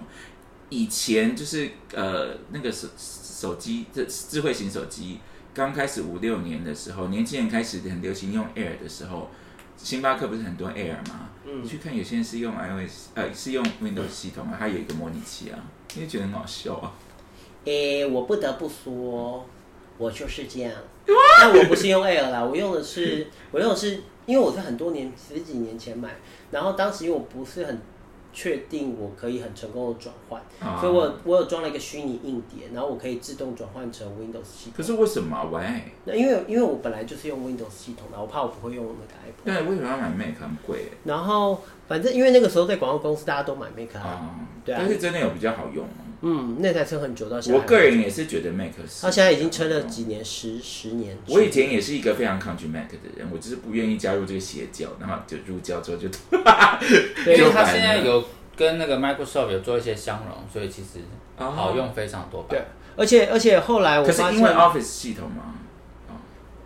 [0.70, 5.20] 以前就是呃那个手手机这智慧型手机
[5.54, 9.30] 刚开始五六年的时候，年轻人开始很流行用 Air 的时候，
[9.82, 11.30] 星巴克不是很多 Air 吗？
[11.46, 15.58] 嗯去看有些人是用 iOS 呃是用 Windows 系统啊，它有一个模拟器啊，
[15.96, 16.94] 因为觉得很好笑啊。
[17.66, 19.46] 诶、我不得不说，
[19.98, 20.72] 我就是这样。
[21.42, 26.10] 但我不是用 Air 啦，我用的是我用的是，因为我是很多年十几年前买，
[26.52, 27.80] 然后当时因为我不是很
[28.40, 34.74] 确定我可以很成功的转换，啊所以我我有装了一个虚拟硬碟，然后我可以自动转换成 Windows 系统。
[34.78, 35.92] 可是为什么喂？
[36.06, 39.44] 那因为因为我本来就是用 Windows 系统的，我怕我不会用那个 Apple。
[39.44, 44.36] 对，为什么要买 Mac 很贵欸然后反正因为那个时候在广告公司大家都买 Mac 啊，啊？
[44.64, 46.06] 对啊但是真的有比较好用吗？
[46.22, 47.60] 嗯，那台车很久到现在。
[47.60, 51.18] 我个人也是觉得 Mac 是，他现在已经撑了几年，十十年。
[51.28, 56.08] 我以前也是一个非常抗拒 Mac 的人，我就是不愿意加入这个邪教，然后就入教之后就，
[57.24, 58.24] 对因为他现在有
[58.58, 61.00] 跟那个 Microsoft 有做一些相融，所以其实
[61.38, 62.48] 哦好用非常多吧。
[62.50, 62.62] 对，
[62.98, 65.56] 而且而且后来我可是发现，因为 Office 系统嘛，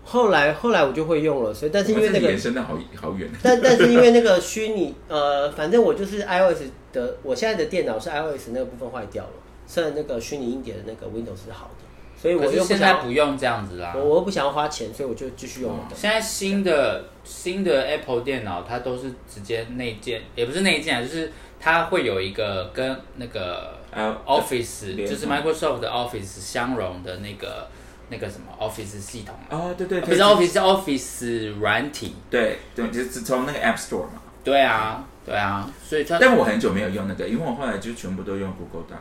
[0.04, 3.30] 后来后来我就会用了，所以但是因为那个延，伸的好好远。
[3.44, 9.32] 但但是因为那个虚拟呃，反正我就是 iOS 的，我现在的电脑是 iOS 那个部分坏掉了，
[9.74, 14.04] 剩那个虚拟硬碟的那个 Windows 是好的，所以我可是又不想现在不用这样子啦我。
[14.04, 15.96] 我又不想要花钱，所以我就继续用我的。
[15.96, 27.68] 现在新的新的 Apple 电脑，它都是直接内建，也不是内建啊，就是它会有一个跟那个啊 Office，联就是 Microsoft 的 Office 相容的那个
[28.10, 32.14] 那个什么 Office 系统啊，哦，对对对，不是 Office 是 Office 软体。
[32.30, 34.22] 对对，就是从那个 App Store 嘛。
[34.44, 38.96] 对啊，对啊，所以它但我很久没有用那个，因为我后来就全部都用 Google 的，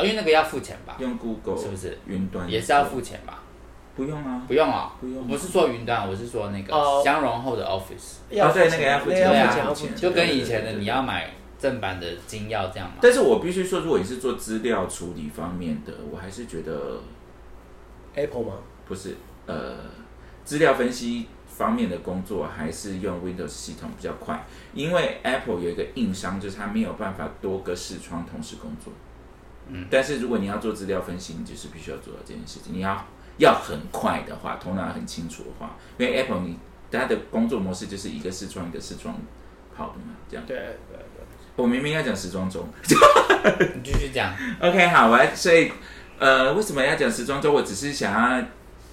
[0.00, 3.42] 哦，因为那个要付钱吧，用 Google 是不是云端也是要付钱吧？
[3.96, 4.42] 不用啊？
[4.48, 9.94] 不用啊，不用我是说云端，我是说那哦个相容后的 Office，哦对要在那个要付钱要付钱。
[9.94, 12.94] 就跟以前的你要买正版的金钥这样嘛。
[13.02, 17.00] 但是我必须说，如果你是做资料处理方面的，我还是觉得
[18.14, 18.54] Apple 吗？
[18.86, 19.76] 不是呃
[20.44, 28.90] 资料分析方面的工作，还是用 Windows 系统比较快，因为 Apple 有一个硬伤，就是它没有办法多个视窗同时工作。
[29.72, 32.72] 嗯，但是如果你要做资料分析，你就是必须要做到这件事情。
[32.74, 33.06] 你要
[33.38, 36.58] 要很快的话，头脑很清楚的话，因为 Apple 你
[36.90, 39.16] 它的工作模式就是一个视窗一个视窗
[39.76, 40.44] 跑的嘛，这样。
[40.46, 40.64] 对对
[40.98, 41.04] 对。
[41.56, 42.66] 我明明要讲时装周，
[43.74, 45.70] 你继续讲， OK，好，我来，所以
[46.18, 47.52] 呃，为什么要讲时装周？
[47.52, 48.42] 我只是想要，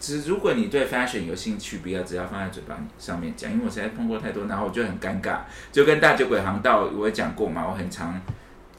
[0.01, 5.39] 只是如果你对 fashion 有兴趣，不要只要放在嘴巴上面讲，因为我实在碰过太多，然后我就很尴尬，
[5.71, 8.19] 就跟大酒鬼航道我也讲过嘛，我很常。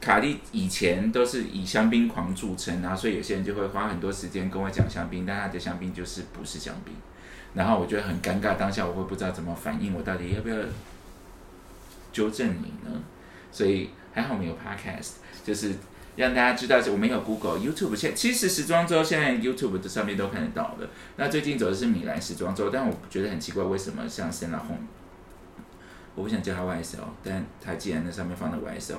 [0.01, 6.93] 卡莉以前都是以香槟狂著称，然后所以有些人就会花很多时间跟我讲香槟，但他的香槟就是不是香槟，
[7.53, 10.55] 然后我觉得很尴尬，当下我会不知道怎么反应，我到底要不要
[12.13, 13.01] 纠正你呢？
[13.51, 15.73] 所以还好没有 podcast，就是
[16.15, 17.95] 让大家知道，我们有 Google、YouTube。
[17.95, 20.89] 现其实时装周现在 YouTube 的上面都看得到的。
[21.17, 24.87] 那最近走的是米兰时装周，但我觉得很奇怪，为什么像 s e n a Home，
[26.15, 28.97] 我不想叫它 YSL，但它既然那上面放了 YSL，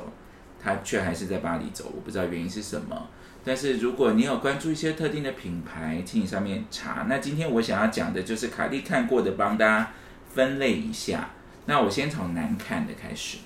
[0.62, 3.08] 他却还是在巴黎走，我不知道原因是什么。
[3.42, 7.06] 但是如果你有关注一些特定的品牌，请你上面查。
[7.08, 9.92] 那今天我想要讲的就是卡莉看过的，帮大家
[10.34, 11.30] 分类一下。
[11.66, 13.38] 那我先从难看的开始。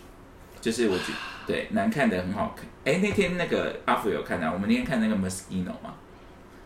[0.61, 1.12] 就是我觉
[1.46, 2.64] 对难看的很好看。
[2.85, 5.94] 哎，那天那个阿福有看到、我们那天看那个 Moschino 嘛，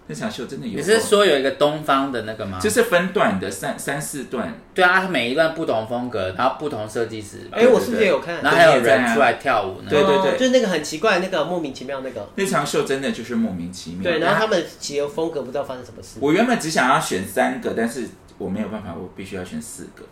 [0.08, 0.78] 那场秀真的有够。
[0.78, 2.58] 你是说有一个东方的那个吗？
[2.58, 8.42] 就是分段的三三四段，对啊，它每一段不同风格，然后不同设计师，哎，我是不是也有看？
[8.42, 9.86] 然后还有人出来跳舞呢。
[9.88, 12.28] 对对对哦就是那个很奇怪，那个莫名其妙那个。
[12.34, 14.02] 那场秀真的就是莫名其妙。
[14.02, 16.18] 对，然后他们骑的风格不知道发生什么事。
[16.20, 20.04] 我原本只想要选三个，但是我没有办法，我必须要选四个。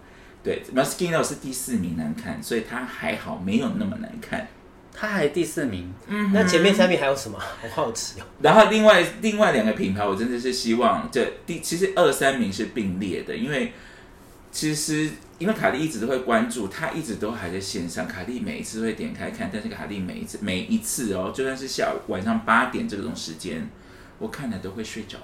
[0.45, 4.47] 对，Moschino 是第四名难看，所以他还好，没有那么难看。
[4.99, 5.93] 他还第四名，
[6.33, 7.39] 那前面三名还有什么？
[7.75, 8.25] 好好奇哦。
[8.41, 13.75] 然后另外另外两个品牌，我真的是希望这第其实二三名是并列的，因为
[14.51, 18.09] 其实因为卡莉一直都会关注，她一直都还在线上。
[18.09, 23.69] 卡莉每一次都会点开看，但是卡莉每一次每一次哦，就算是下午晚上八点这种时间，
[24.19, 25.19] 我看了都会睡着。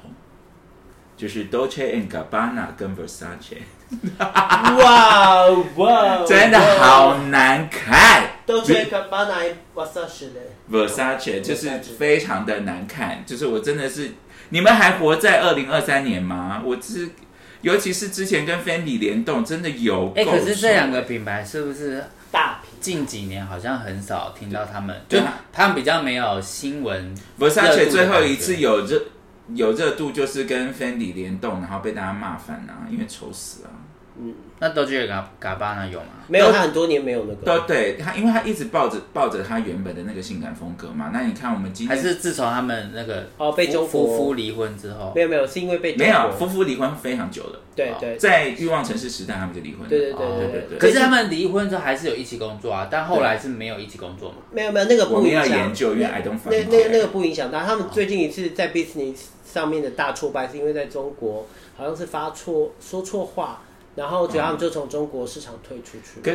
[1.17, 3.61] 就是 Dolce and Gabbana 跟 Versace，
[4.19, 8.32] 哇哇，真的好难看。
[8.47, 9.41] 都觉得巴拿
[9.75, 14.13] 瓦萨是的，Versace 就是非常的难看，就是我真的是，
[14.51, 16.63] 你们还活在二零二三年吗？
[16.65, 17.09] 我是，
[17.61, 22.61] 尤其是之前跟 Fendi 联动，真的有哎、够可是这两丑个品牌是不是大。
[22.81, 25.01] 近几年好像很少听到他们？
[25.09, 29.01] 对就他们比较没有新闻 Versace 最后一次有热
[29.55, 33.71] 有热度，就是跟 Fendi 联动，然后被大家骂翻啊，因为丑死啊。
[34.63, 36.07] 那都觉得嘎嘎巴呢有吗？
[36.29, 37.67] 没有，他很多年没有那都个。
[37.67, 41.11] 对他，因为他一直抱着抱着他原本的那个性感风格嘛。
[41.13, 49.89] 那你看我们今还是自从他们那个哦被中夫夫离婚之后没，有没有，是因为被没有夫妇离婚非常久了，哦对对在欲望城市时代他们就离婚了。
[49.89, 54.37] 对对对哦对对对可是他们离婚之后还是有一起工作啊，但后来是没有一起工作嘛。
[54.53, 55.59] 没有没有那个我们要不影响。
[55.59, 63.63] 研究，因为 I don't 那那那个不影响他，他们最近一次在 business 上面的大挫败，是因为在中国好像是发错说错话，
[63.95, 66.21] 然后觉得他们就从中国市场退出去。
[66.23, 66.31] 可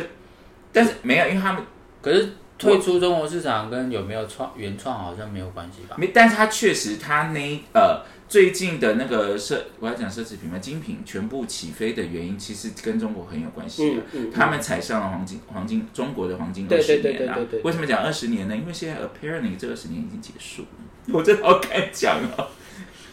[0.72, 1.62] 但是没有，因为他们
[2.00, 5.96] 可是退出中国市场跟有没有创原创好像没有关系吧？
[5.98, 13.96] 没，但是他确实他那呃最近的那个奢，我要讲奢侈品牌精品全部起飞的原因，其实跟中国很有关系、的。
[13.96, 17.62] 嗯嗯嗯他们踩上了黄金黄金中国的黄金二十对对年啊对对对！
[17.62, 18.54] 为什么讲二十年呢？
[18.54, 20.68] 因为现在 apparently 这二十年已经结束了。
[21.14, 22.48] 我真的好敢讲哦。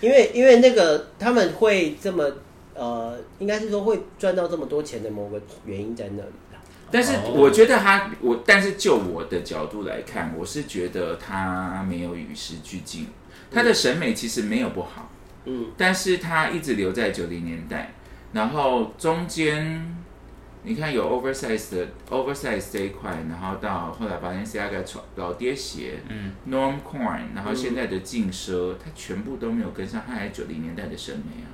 [0.01, 2.29] 因为因为那个他们会这么
[2.75, 6.59] 呃，应该是说会赚到这么多钱的某个原因在那里啦。
[6.91, 13.07] 但是哦我觉得他，我但是就我的角度来看，我是觉得他没有与时俱进，
[13.49, 15.09] 他的审美其实没有不好，
[15.45, 17.93] 嗯，但是他一直留在九零年代，
[18.33, 19.95] 然后中间
[20.63, 31.49] 你看有 oversize 的 oversize 这一块，然后到后来 Balenciaga 穿老爹鞋，嗯，Norm Corn，然后现在的劲奢，他全部都没有跟上，他还九零年代的审美啊，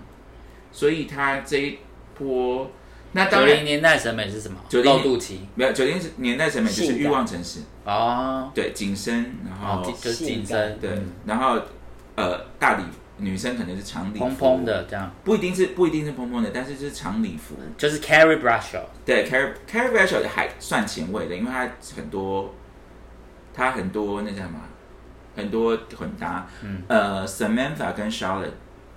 [0.71, 1.79] 所以他这一
[2.15, 2.69] 波，
[3.13, 5.39] 那九零年代审美是什么？90露肚脐？
[5.55, 11.60] 没有九零年代审美就是欲望城市，哦，对紧身，然后、哦，就是紧性身，对嗯，然后
[12.15, 12.84] 呃大礼
[13.17, 14.25] 女生可能是长礼服。
[14.25, 17.55] 蓬蓬，的这样，不一定是不一定是蓬蓬的，但是就是长礼服。
[17.77, 18.81] 就是 Carrie Bradshaw。
[19.05, 22.53] 对，Carrie Carrie Bradshaw 还算前卫的，因为它很多，
[23.53, 24.60] 它很多那叫什么，
[25.36, 26.47] 很多混搭。
[26.63, 28.51] 嗯，呃，Samantha 跟 Charlotte，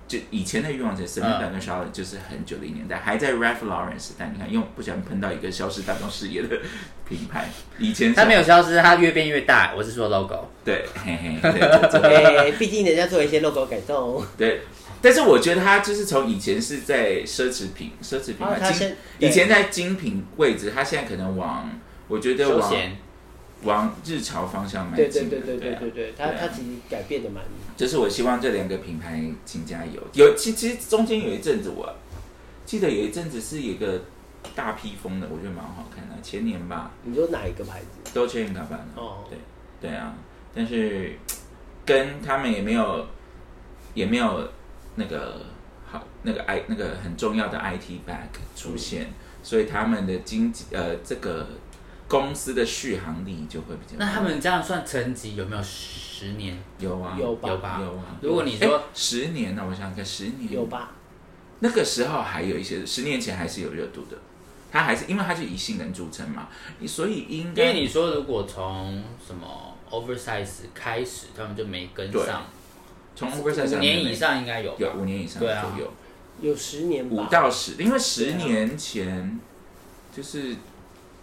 [0.07, 4.31] 就以前的欲望城市，Samantha 嗯跟 Charlotte 就是很久的一年代，还在 Ralph Lauren 时代。
[4.33, 6.49] 你看，因为不想喷到一个消失大众视野的
[7.07, 9.73] 品牌， 以前它没有消失，它越变越大。
[9.75, 11.59] 我是说 logo，对，嘿嘿，对
[12.01, 14.61] 对 毕竟人家做一些 logo 改动，对。
[15.01, 21.69] 但是我觉得他就是从以前是在奢侈品、奢侈品然后嘛，精以前在精品位置，他现在可能往，
[22.07, 22.73] 我觉得往
[23.63, 25.37] 往日潮方向迈进的。
[25.37, 27.43] 对对对对啊对对，他对啊他其实改变的蛮，
[27.75, 30.01] 就是我希望这两个品牌请加油。
[30.13, 31.93] 有其其实中间有一阵子我
[32.65, 34.01] 记得有一阵子是有一个
[34.53, 38.95] 大披风的，我觉得蛮好看的，前年吧你说哪一个牌子？，Dolce and Gabbana。
[38.95, 39.37] 哦，对
[39.81, 40.15] 对啊，
[40.53, 41.13] 但是
[41.85, 43.07] 跟他们也没有
[43.93, 44.47] 也没有
[44.95, 45.41] 那个
[45.91, 49.07] 好那个 i 那个很重要的 IT bag 出现，
[49.43, 51.47] 所以他们的经济呃这个
[52.07, 53.97] 公司的续航力就会比较。
[53.97, 56.57] 那他们这样算层级有没有十年？
[56.79, 57.79] 有啊有吧有吧？
[57.81, 58.03] 有啊。
[58.21, 60.65] 如果你说哎十年呢，我想想看，十年有？
[60.65, 60.91] 吧？
[61.59, 64.17] 那个时候还有一些，十年前还是有热度的。
[64.71, 66.49] 他还是因为他是以性能著称嘛，
[66.85, 72.45] 所以应该因为你说如果从什么 oversize 开始，他们就没跟上，
[73.15, 74.77] 从 oversize 五年以上应该有吧。
[74.79, 75.93] 有五年以上对啊左右。
[76.41, 77.23] 有十年五？
[77.27, 79.39] 到十，因为十年前
[80.13, 80.57] 就是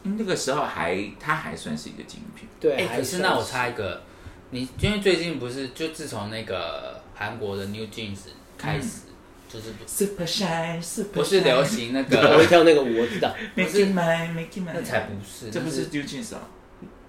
[0.04, 3.18] 那个时候还它还算是一个精品，对，哎、还可是。
[3.18, 4.02] 那我插一个，
[4.50, 8.18] 你因为最近不是就自从那个韩国的 New Jeans
[8.58, 9.02] 开始，
[9.48, 12.00] 就是不 Super Shine Super 不是流行那
[12.32, 13.32] 我会，跳那个舞，我知道。
[13.54, 16.38] Make it mine Make mine，那才不是，这不是那是 New Jeans 哦，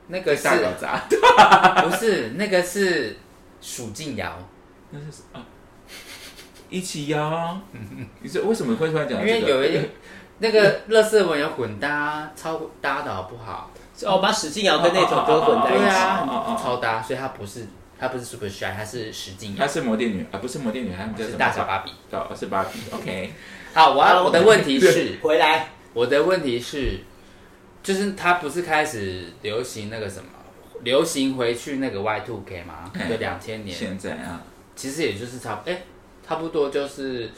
[0.08, 1.00] 那个是大搞砸，
[1.84, 3.18] 不是那个是
[3.62, 4.38] 数静瑶，
[4.92, 5.44] 那是啊，
[6.70, 7.60] 一起摇，
[8.22, 9.60] 你说为什么会突然讲因这个？
[9.60, 9.86] 为有一
[10.44, 13.72] 那个乐色文有混搭，超搭的好不好？
[14.06, 16.62] 哦，把史劲瑶跟那首歌混在一起。
[16.62, 17.66] 超搭，所以它不是
[17.98, 21.38] 它不是 Super Shy，它是史静她瑶，是摩天女啊，不是摩天女，他们叫什是么？
[21.38, 21.92] 大小芭比。
[22.12, 23.34] 哦，是芭比，OK，
[23.74, 27.00] 好，我要我的问题是，回来，我的问题是，
[27.82, 30.30] 就是它不是开始流行那个什么，
[30.82, 32.92] 流行回去那个 Y two K 吗？
[32.94, 34.42] 哎就两千年，现在啊，
[34.76, 35.84] 其实也就是差不哎、
[36.28, 37.32] 差不多就是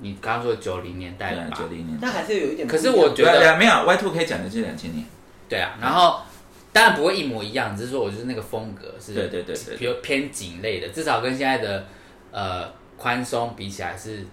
[0.00, 1.56] 你刚刚说九零年代的吧？
[1.56, 1.98] 九零年。
[2.00, 2.76] 但还是有一点可。
[2.76, 5.04] 是我觉得对啊对啊，没有 Y Two K 讲的是两千年。
[5.48, 6.20] 对啊，然后
[6.72, 11.86] 当然不会一模一样，只是说我就是那个风格是，对对对对比如偏紧类的，至少跟现在的
[12.30, 14.26] 呃宽松比起来是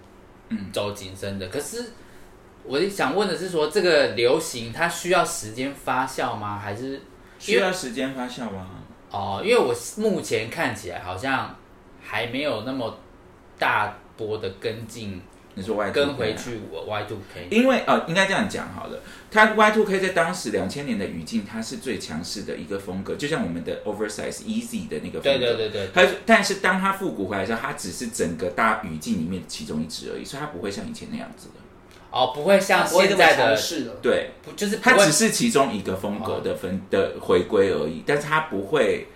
[0.50, 1.48] 嗯走紧身的。
[1.48, 1.92] 可是
[2.66, 6.58] 我想问的是说，这个流行它需要时间发酵吗？
[6.58, 7.02] 还是
[7.40, 8.68] 需要时间发酵吗？
[9.12, 9.42] 哦？
[9.44, 11.56] 因为我目前看起来好像
[12.02, 12.98] 还没有那么
[13.60, 15.22] 大波的跟进，
[15.56, 17.48] 你说 Y 跟回，去我 Y two K。
[17.50, 25.22] 因为呃，应该这样讲好了，它 Y Two K 在当时两千年的语境，它是最强势的一个风格，就像我们的 Oversize Easy 的那个风格。
[25.22, 31.54] 对对对对，它但是当它复古回来的时候，它只是整个大语境里面的其中一支而已，所以它不会像以前那样子的。
[32.10, 33.60] 哦，不会像现在的。
[34.02, 39.08] 对，不就是不它只是其中一个风格的分的回归而已，但是它不会，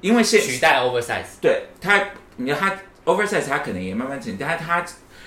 [0.00, 1.40] 因为现取代 oversize。
[1.40, 4.86] 对它，你看它 oversize，它可能也慢慢成，但它它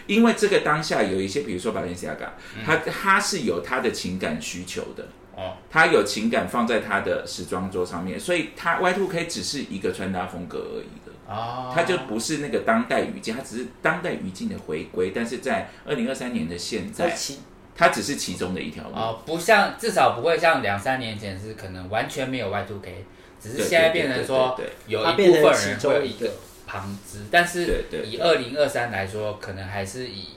[0.10, 2.30] 因为这个当下有一些，比如说 Balenciaga，
[2.66, 11.14] 它它是有他的情感需求的，哦，他有情感放在他的时装桌上面，所以他 Y two K 只是一个穿搭风格而已的。
[11.28, 17.38] 哦，它就不是那个当代语境，它只是当代语境的回归，但是在二零二三年的现在，在其
[17.76, 18.96] 它只是其中的一条路。
[18.96, 23.06] 哦，不像至少不会像两三年前是可能完全没有 Y two K，
[23.40, 26.32] 只是对现在变成说有一部分人会有一个。
[26.70, 30.28] 旁支，但是以二零二三来说，可能还是以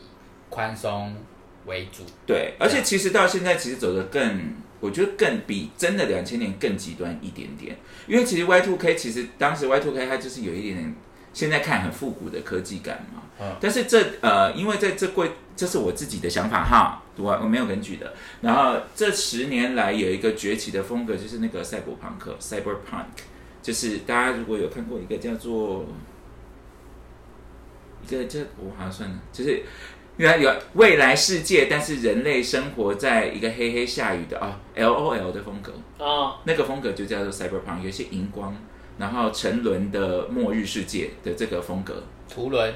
[0.49, 1.15] 宽松
[1.67, 2.05] 为主。
[2.27, 7.77] 对，而且其实到现在，其实走的更，我觉得更比真的两千年更极端一点点。
[8.07, 10.95] 因为其实 Y two K 其实当时 Y two K 它就是有一点点，
[11.35, 13.21] 现在看很复古的科技感嘛。
[13.39, 18.15] 嗯但是这呃，因为在这过，这是我自己的想法哈，我我没有根据的。
[18.41, 23.21] 然后这十年来有一个崛起的风格，就是那个赛博朋克 （Cyberpunk），
[23.63, 25.85] 就是大家如果有看过一个叫做
[28.07, 29.63] 一个叫我好像算了，就是
[30.17, 35.73] 原来有未来世界，但是人类生活在一个黑黑下雨的啊、L O L 的风格，
[36.05, 38.57] 啊，那个风格就叫做 Cyberpunk，有一些荧光，
[38.99, 42.03] 然后沉沦的末日世界的这个风格。
[42.33, 42.73] 图伦。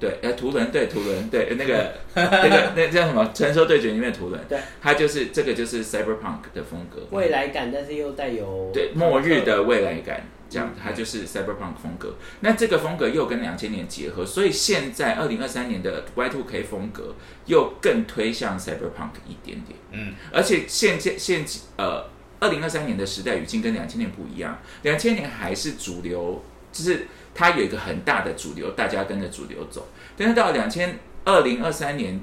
[0.00, 3.30] 对，呃，图伦，对，图伦，对，那个那个 那叫什么？
[3.32, 12.14] 传说对决里面的图伦，对，它就是这个就是 Cyberpunk 的风格，未来感，但是又带有对末日的未来感，这样它就是 Cyberpunk 风格。
[12.40, 17.14] 那这个风格又跟两千年结合，所以现在二零二三年的 Y Two K 风格
[17.46, 19.78] 又更推向 Cyberpunk 一点点。
[19.92, 21.42] 嗯，而且现现现
[21.78, 22.04] 呃，
[22.38, 29.88] 二零二三年的时代语境跟两千年不一样，两千年还是主流，就是它有一个很大的主流，大家跟着主流走。
[30.18, 32.20] 但是到两千二零二三年，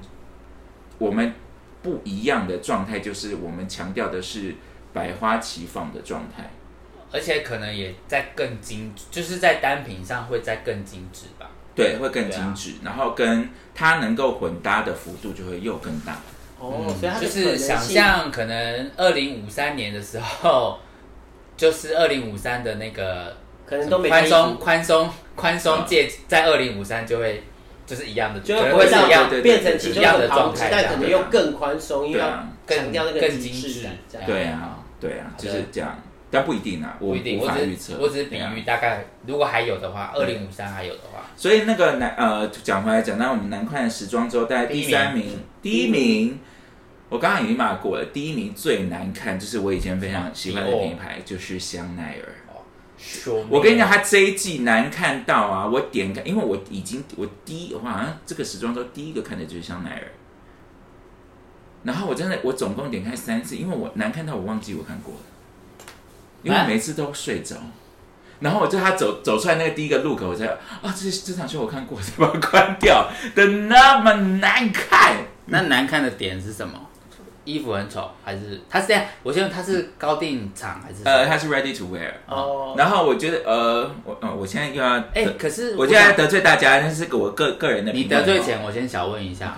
[0.99, 1.33] 我们
[1.81, 4.55] 不一样的状态就是我们强调的是
[4.93, 6.51] 百花齐放的状态。
[7.11, 11.49] 而且可能也在更精，就是在单品上会再更精致吧。
[11.75, 16.17] 对，会更精致，然后跟它能够混搭的幅度就会又更大。
[16.59, 20.77] 哦，所以它就是想象可能二零五三年的时候，
[21.55, 27.43] 就是二零五三的那个可能都没宽松宽松宽松界，在二零五三就会
[27.85, 32.27] 就是一样的，就会会是一样变成其中一样的状态，但可能又更宽松，因为要
[32.67, 33.87] 对啊强调那个更精致。
[34.25, 35.97] 对啊，对啊，就是这样，
[36.31, 37.97] 但不一定啊，我不一定，无我法预测。
[37.99, 46.39] 我只是比对啊喻，大概如果还有的话，二零五三还有的话，所以那个南呃，讲回来讲到我们南快的时装周，大概第三名，第一名，
[47.09, 52.29] 我刚刚已经骂过了，第一名最难看，就是我以前非常喜欢的品牌，就是香奈儿。
[53.01, 55.65] 说我跟你讲，它这一季难看到啊！
[55.65, 60.11] 我点开，因为我已经我第一，我好像这个时装周第一个看的就是香奈儿。
[61.83, 65.21] 然后我真的，我总共点开三次，因为我难看到我忘记我看过了，
[66.43, 67.55] 因为每次都睡着。
[68.39, 75.17] 然后我就他走走出来那个第一个路口，我才啊，这这场秀我看过，我才把它关掉的那么难看。
[75.47, 76.79] 那难看的点是什么？
[77.43, 79.03] 衣服很丑，还是他是这样？
[79.23, 80.99] 我先问他是高定厂还是？
[81.03, 82.11] 呃，他是 ready to wear。
[82.27, 89.57] 哦，然后我觉得呃，我呃，我现在又要哎、可是我现在得罪大家，那是我个个人的你得罪前，我先小问一下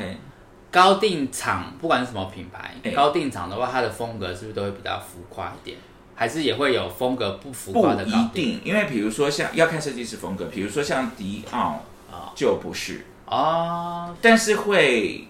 [0.71, 5.77] 高定厂不管是什么品牌，哎高定厂的话，它的风格是不是都会比较浮夸一点？
[6.15, 8.61] 还是也会有风格不浮不夸的高一定？
[8.63, 15.27] 因为比如说像要看设计师风格，比如说像迪奥啊就不是，哦，但是会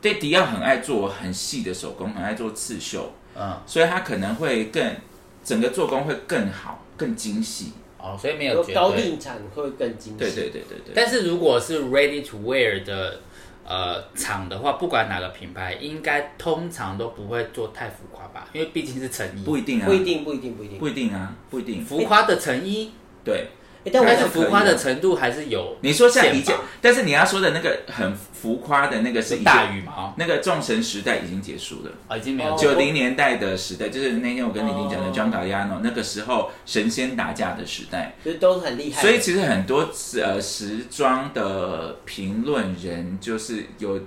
[0.00, 4.96] 对迪奥很爱做很细的手工，很爱做刺绣，嗯，所以他可能会更
[5.44, 7.72] 整个做工会更好、更精细。
[7.98, 8.74] 哦，所以没有有绝对。
[8.74, 10.18] 高定产会更精细。
[10.18, 10.92] 对对对对对。
[10.92, 13.20] 但是如果是 ready to wear 的
[13.64, 18.48] 呃厂的话，不管哪个品牌，应该通常都不会做太浮夸吧？
[18.52, 20.78] 因为毕竟是成衣，不一定啊，不一定，不一定，不一定。
[20.78, 21.84] 不一定啊，不一定。
[21.84, 22.92] 浮夸的成衣
[23.24, 23.48] 对，
[23.84, 25.76] 哎，但我但是还是可以浮夸的啊程度还是有。
[25.80, 31.90] 你说像一件，但是你要说的那个很浮夸的那个是大羽毛那个众神时代已经结束了。
[32.08, 39.02] 啊，已经没有哦九零年代的时代，就是那天我跟你听讲的哦 John Galliano 那个时候神仙打架的时代，其实都很厉害。
[39.02, 39.88] 所以其实很多
[40.22, 44.00] 呃时装的评论人就是有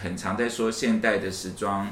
[0.00, 1.90] 很常在说现代的时装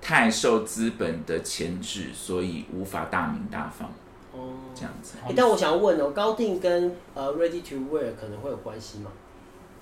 [0.00, 3.92] 太受资本的牵制，所以无法大名大放哦，
[4.74, 9.10] 这样子，哎但我想问哦，高定跟呃 Ready to Wear 可能会有关系吗？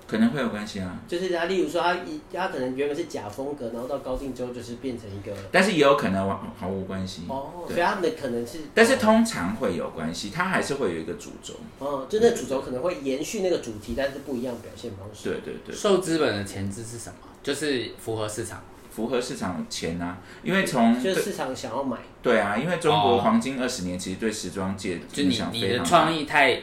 [0.07, 0.99] 可能会有关系啊。
[1.07, 7.79] 就是他，例如说他一他可能原本是假风格，然后到高定之后就是变成一个但是也有可能毫毫无关系哦，所以。
[7.79, 11.53] 他们的可能是，但是通常会有关系，它还是会有一个主轴。
[11.77, 15.29] 哦，就那主轴可能会延续那个主题，但是不一样表现方式。
[15.29, 17.15] 对对对，受资本的前置是什么？
[17.43, 18.63] 就是符合市场。
[18.99, 25.89] 符合市场钱啊，因为从就是市场想要买，对啊，因为中国哦黄金二十年其实对时装界就你影响你的非常大。
[25.89, 26.61] 创意太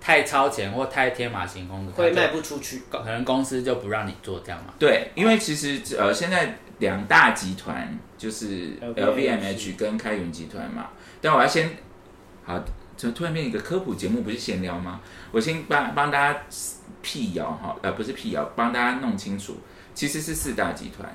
[0.00, 2.82] 太超前或太天马行空的，会卖它就不出去。
[2.90, 4.74] 可能公司就不让你做这样嘛。
[4.76, 10.88] 对，因为其实呃，现在两大集团就是 LVMH LVMH 跟开云集团嘛。
[11.20, 11.70] 但我要先
[12.44, 12.60] 好，
[12.96, 15.00] 就突然变一个科普节目，不是闲聊吗？
[15.30, 16.40] 我先帮帮大家
[17.00, 19.58] 辟谣哈，呃，不是辟谣，帮大家弄清楚，
[19.94, 21.08] 其实是四大集团。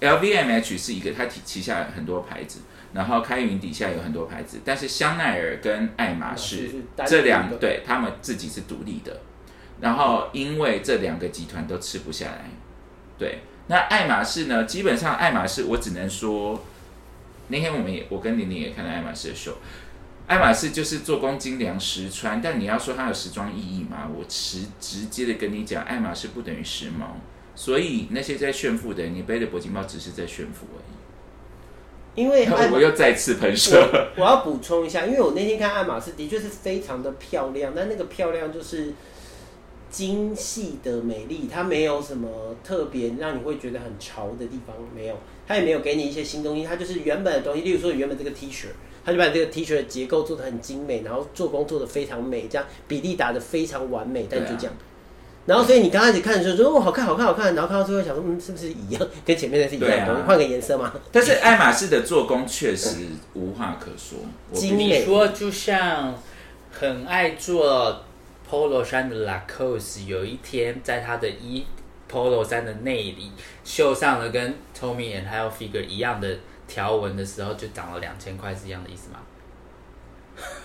[0.00, 2.60] LVMH 是一个，它旗旗下很多牌子，
[2.92, 6.70] 然后开云底下有很多牌子，但是香奈儿跟爱马仕
[7.06, 9.20] 这两的对他们自己是独立的，
[9.80, 12.50] 然后因为这两个集团都吃不下来，
[13.18, 14.64] 对，那爱马仕呢？
[14.64, 16.64] 基本上爱马仕我只能说，
[17.48, 19.58] 那天我们也我跟玲玲也看了爱马仕的秀，
[20.26, 24.08] 爱马仕就是做工精良实穿，但你要说它有时装意义吗？
[24.14, 27.04] 我直直接的跟你讲，爱马仕不等于时髦，
[27.58, 32.22] 所以那些在炫富的人，你背着铂金包只是在炫富而已。
[32.22, 33.80] 因为 我又再次喷射。
[34.16, 38.94] 我 我要补充一下，因为我那天看爱马仕的确是非常的漂亮，但那个漂亮就是
[39.90, 48.66] 精细的美丽，它没有什么特别让你会觉得很潮的地方，没有，它也没有给你一些新东西，它就是原本的东西，例如说原本这个 T 恤。
[49.04, 54.74] 他就把这个 T 恤的结构做的很精美，然后做工做的非常美，这样比例打的非常完美，但就这样。
[55.48, 60.92] 然后所以你刚开始看的时候说哦好看好看好看，然后看到最后想说嗯是不是一样，跟前面的是一样的，对啊我换个颜色嘛？
[61.10, 64.18] 但是爱马仕的做工确实无话可说，
[64.50, 66.14] 我必须精美你说就像
[66.70, 68.04] 很爱做
[68.48, 71.64] polo 衫的 Lacoste，有一天在他的衣
[72.12, 73.32] polo 衫的内里
[73.64, 76.36] 绣上了跟 Tommy and Hilfiger 一样的
[76.66, 79.18] 条纹的时候，就涨了两千块，是一样的意思吗？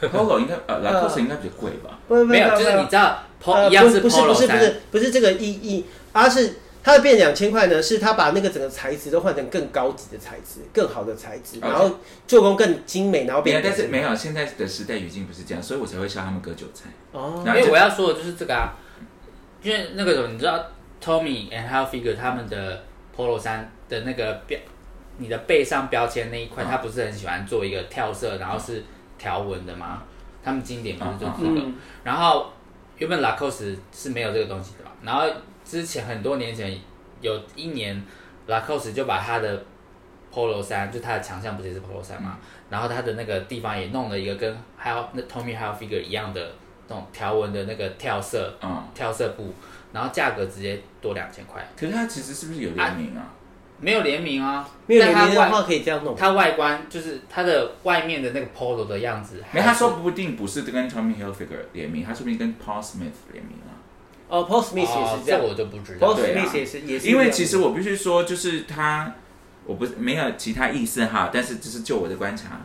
[0.02, 1.98] Polo 应该呃 Lacoste 应该比较贵吧？
[2.08, 11.90] 不不没有，就是你知道 polo 呃一样是不不是不是不是不是这个意义，而是它的变两千块呢，是它把那个整个材质都换成更高级的材质，更好的材质，然后
[12.28, 13.62] 做工更精美，然后，变。
[13.64, 16.90] 但是没有，现在的时代语境不是这样，所以我才会笑他们割韭菜。
[17.14, 18.74] 哦，那因为我要说的就是这个啊，
[19.62, 20.60] 因为那个你知道
[21.02, 22.84] Tommy and Hilfiger 他们的
[23.16, 24.60] polo 衫的那个标，
[25.20, 28.84] 你的背上标签那一块，嗯他不是很喜欢做一个跳色，然后是
[29.24, 30.04] 条纹的吗？
[30.44, 32.52] 他们经典不是就是这个，嗯，然后
[32.98, 35.24] 原本 Lacoste 是没有这个东西的嘛，然后
[35.64, 36.78] 之前很多年前
[37.22, 38.04] 有一年
[38.46, 39.66] Lacoste 就把他的
[40.34, 42.38] polo 衫，就它的强项不是也是 polo 衫嘛，
[42.70, 46.52] 然后它的那个地方也弄了一个跟还有那 Tommy h i l f i g u r e 一样的
[46.90, 49.54] 那种条纹的那个跳色嗯，跳色布，
[49.94, 53.24] 然后价格直接多两千块，可是它其实是不是有联名啊？
[53.84, 56.16] 没有联名啊，没有联但它外名的话可以这样弄。
[56.16, 63.76] 它外观就是它的外面的那个 polo 的样子，没，他说不定不是跟 Tommy Hilfiger 联名，他说不定跟 Paul Smith 联名啊。
[64.30, 66.18] 哦，Paul Smith 是这样这我就不知道，Paul。
[66.18, 69.14] Smith 也是也是因为其实我必须说，就是他，
[69.66, 72.62] 我不是没有其他意思哈，但是这是就我的观察，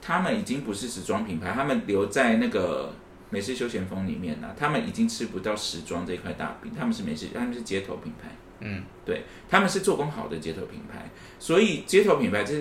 [0.00, 2.92] 他们已经不是时装品牌，他们留在那个
[3.30, 8.30] 美式休闲风里面了，他们已经吃不到时装这一块大饼，他们是美式，他们是街头品牌，
[8.60, 12.54] 嗯，对，他们是做工好的街头品牌，所以街头品牌这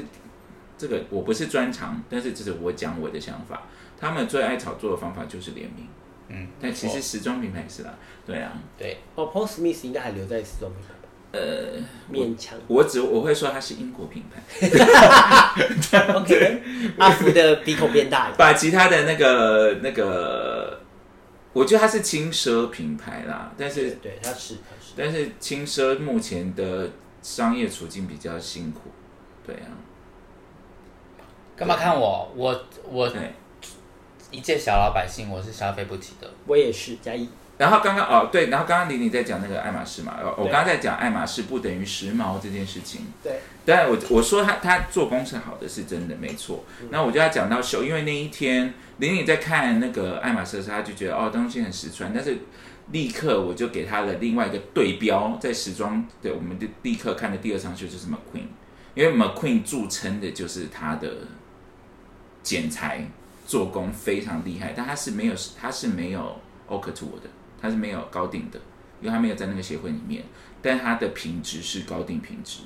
[0.77, 3.63] 这个我不是专长，但是这是我讲我的想法，
[3.99, 5.87] 他们最爱炒作的方法就是联名，
[6.27, 7.93] 嗯，但其实时装品牌也是啦，
[8.25, 10.99] 对啊，对，哦，Paul Smith 应该还留在时装品牌吧？
[11.31, 11.79] 呃，
[12.11, 12.57] 勉强。
[12.67, 14.41] 我只我会说它是英国品牌。
[16.13, 16.61] OK，
[16.97, 18.35] 阿福的鼻孔变大了。
[18.37, 20.79] 把其他的那个那个，
[21.51, 24.55] 我觉得它是轻奢品牌啦，但是对，它是。
[24.95, 26.89] 但是轻奢目前的
[27.21, 28.91] 商业处境比较辛苦，
[29.45, 29.69] 对啊，
[31.55, 32.31] 干嘛看我？
[32.35, 33.33] 我我对，
[34.31, 36.29] 一介小老百姓，我是消费不起的。
[36.47, 37.29] 我也是加一。
[37.57, 43.07] 然后刚刚哦对，然后刚刚玲玲在讲那个爱马仕嘛，我我刚刚在讲爱马仕不等于时髦这件事情。
[43.23, 46.65] 对，但我我说他他做工是好的，是真的没错。
[46.81, 52.37] 嗯那我就要讲到秀，因为那一天玲玲在看那个爱马仕的时候，她就觉得哦东西很实穿，但是
[52.91, 58.47] 立刻我就给他了另外一个对标，在时装对，我们就立刻看的第二场秀就是 McQueen，
[58.93, 61.27] 因为 McQueen 著称的就是他的
[62.43, 63.07] 剪裁
[63.45, 67.29] 做工非常厉害，但他是没有他是没有 o c t o 的，
[67.61, 68.59] 他是没有高定的，
[69.01, 70.23] 因为他没有在那个协会里面，
[70.61, 72.61] 但它的品质是高定品质。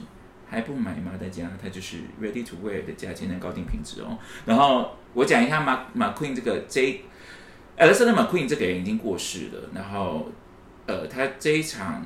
[0.51, 1.11] 还不买吗？
[1.21, 4.17] 大家，它就是 ready to wear 的价钱的高定品质哦。
[4.47, 7.03] 然后我讲一下马马 Queen 这个 J
[7.79, 9.69] Alexander McQueen 这个人已经过世了。
[9.73, 10.29] 然后
[10.85, 12.05] 呃，他这一场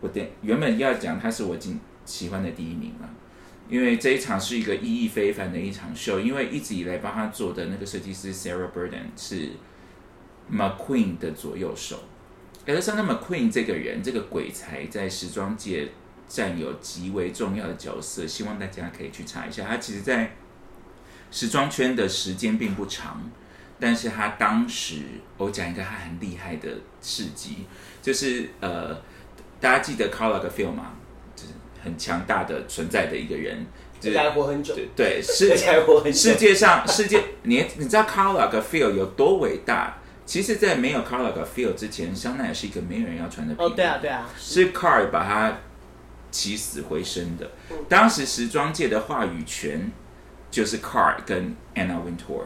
[0.00, 3.08] 我的原本要讲他是我今喜欢的第一名嘛，
[3.68, 9.50] 因为这一场是一个意义非凡的一场秀，因为一直以来帮他做的那个设计师 Sarah Burden 是
[10.52, 12.04] McQueen 的左右手。
[12.66, 15.88] Alexander McQueen 这个人，这个鬼才在时装界
[16.28, 19.66] 占有极为重要的角色，希望大家可以去查一下。
[19.66, 20.36] 他其实，在
[21.30, 23.30] 时装圈的时间并不长，
[23.78, 25.02] 但是他当时
[25.36, 26.68] 我讲一个他很厉害的
[27.00, 27.66] 事迹，
[28.00, 28.94] 就是呃，
[29.60, 30.92] 大家记得 Carl Lagerfeld 吗？
[31.36, 31.52] 就是
[31.82, 33.66] 很强大的存在的一个人，
[34.00, 35.48] 就是还活很久，对对是
[36.12, 36.36] 世。
[36.36, 39.98] 界上，世界，你你知道 Carl Lagerfeld 有多伟大？
[40.26, 43.74] 其实，在没有 Carl Lagerfeld 之前，香奈儿是一个没有人要穿的皮哦，衣。
[43.74, 45.58] 对啊，对啊，是 Carl 把它
[46.30, 47.50] 起死回生的。
[47.90, 49.92] 当时时装界的话语权
[50.50, 52.44] 就是 Carl 跟 Anna Wintour，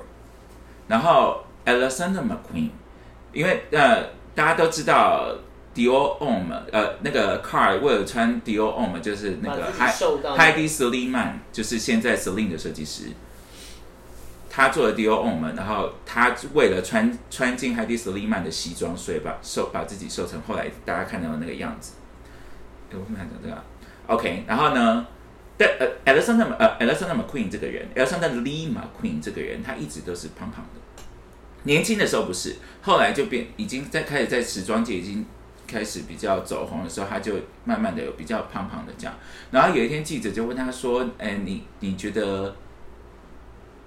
[0.89, 2.71] 然后 Alexander McQueen，
[3.33, 5.35] 因为呃大家都知道
[5.75, 13.05] Dior Homme，呃那个 Carl 为了穿 Dior Homme 就是那个 Heidi Seliman，就是现在 Celine 的设计师。
[14.51, 21.93] 他做了 Dior Homme，然后他为了穿穿进 Heidi Seliman 的西装，所以把瘦把自己瘦成后来大家看到的那个样子。
[22.91, 23.63] 哎，我们还讲这个啊
[24.09, 25.07] ，OK，然后呢，
[25.59, 30.81] 但呃，Alexander 呃 Alexander McQueen 这个人，Alexander Lee McQueen 这个人，他一直都是胖胖的。
[31.65, 35.27] 年轻的时候不是，后来就变，已经在开始在时装界已经
[35.67, 37.35] 开始比较走红的时候，他就
[37.65, 39.15] 慢慢的有比较胖胖的这样。
[39.51, 42.55] 然后有一天记者就问他说：“哎，你你觉得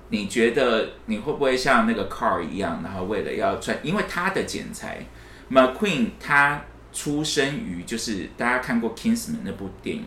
[0.09, 5.05] 你觉得你会不会像那个 Car 一样，然后为了要穿，因为他的剪裁
[5.49, 6.61] ，McQueen 他
[6.91, 10.05] 出生于就是大家看过 Kingsman 那部电影，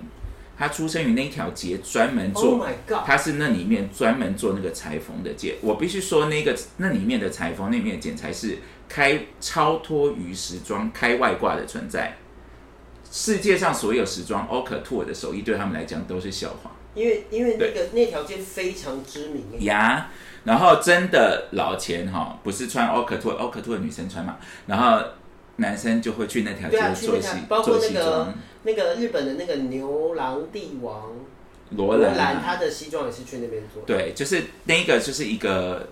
[0.56, 3.04] 他出生于那条街专门做 Oh！
[3.04, 12.16] 他是那里面专门做那个裁缝的街，我必须说那个那里面的裁缝那里面的剪裁是开超脱于时装、开外挂的存在。
[13.10, 20.10] 世界上所有时装 o c t o u r 的手艺对他们来讲都是笑话因为因为那个那条街非常知名欸呀。
[20.44, 24.36] 然后真的老钱哈，不是穿 o c t o u r o c t o u r 女生穿嘛，
[24.66, 25.02] 然后
[25.56, 28.34] 男生就会去那条街做西去那条包括做那个西装。
[28.64, 31.12] 那个日本的那个牛郎帝王
[31.70, 35.88] 罗兰啊，他的西装也是去那边做，对，就是那个就是一个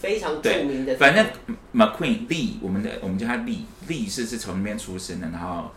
[0.00, 0.96] 非常著名的。
[0.96, 1.26] 反正
[1.74, 5.70] McQueen Lee，我们的我们叫他 Lee，Lee 是是从那边出生的，然后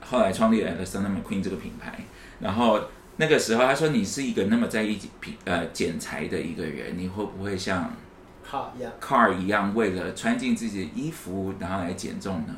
[0.00, 2.04] 后来创立了 Alexander McQueen 这个品牌。
[2.40, 2.80] 然后
[3.16, 7.94] 那个时候他说：“你是一个那么在意品呃剪裁的一个人，你会不会像
[9.00, 12.54] ，Car 一样，为了穿进自己的衣服，然后来减重呢？”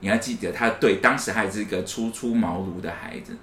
[0.00, 3.36] 你要记得，他对当时还是一个初出茅庐的孩子，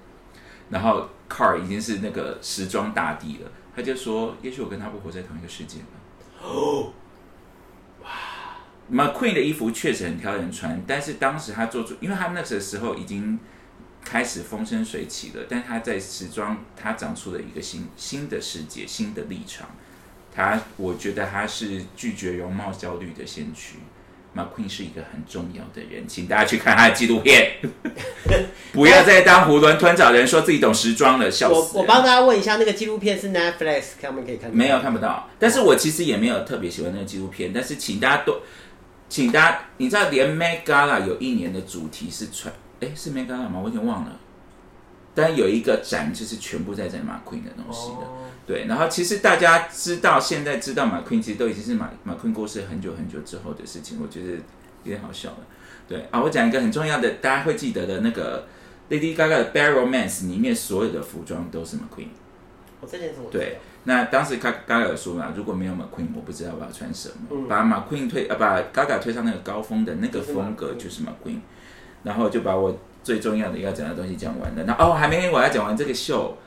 [0.69, 3.51] 然后 Car 已经是那个时装大帝了。
[3.75, 5.85] 他就说：“也许我跟他不活在同一个世界吧。
[6.41, 6.93] ”哦，
[8.01, 8.09] 哇
[8.89, 13.37] McQueen 的衣服确实很挑人穿，但是当时他做出，因为他那个时候已经
[14.01, 19.67] 开始风生水起了，但他在时装他长出了一个新新的世界、新的立场。
[20.35, 23.77] 他我觉得他是拒绝容貌焦虑的先驱。
[24.35, 27.53] McQueen 是一个很重要的人，请大家去看他的纪录片，
[28.73, 38.41] 不要再当囫囵吞枣的人，说自己懂时装了，笑我死我我帮大家问一下，那个纪录片是 Netflix，他们可以看到没有看不到，但是我其实也没有特别喜欢那个纪录片，但是请大家多，
[39.07, 43.61] 请大家，你知道连 Met Gala 有一年的主题是穿，哎，是 Met Gala 吗？
[43.63, 44.19] 我有点忘了，
[45.15, 54.33] 但有一个展就是全部在展 McQueen 的东西的，哦，对，然后其实大家知道，现在知道 McQueen 其实都已经是马 McQueen 过世很久很久之后的事情，我觉得
[54.83, 55.37] 有点好笑了。
[55.87, 58.47] 对啊，我讲一个很重要的，大家会记得的那个
[58.89, 62.09] Lady Gaga 的《Bad Romance》里面所有的服装都是 McQueen。
[62.81, 67.15] 我这件事我对，那当时 Gaga 有说嘛，如果没有 McQueen，我不知道我要穿什么。
[67.31, 71.39] 嗯把 McQueen 推呃，把 Gaga 推上那个高峰的那个就是风格就是 McQueen，
[72.03, 74.63] 然后就把我最重要的要讲的东西讲完了。
[74.63, 76.39] 那哦，还没我要讲完这个秀，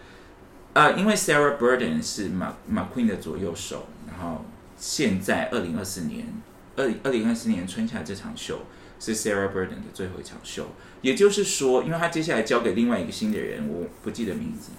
[0.73, 4.45] 呃，因为 Sarah Burden 是马马 Queen 的左右手，然后
[4.77, 6.27] 现在二零二四年
[6.75, 8.63] 二二零二四年春夏这场秀
[8.99, 10.67] 是 Sarah Burden 的最后一场秀。
[11.01, 14.73] 也就是说，因为他接下来交给另外一个新的人，我不记得名字，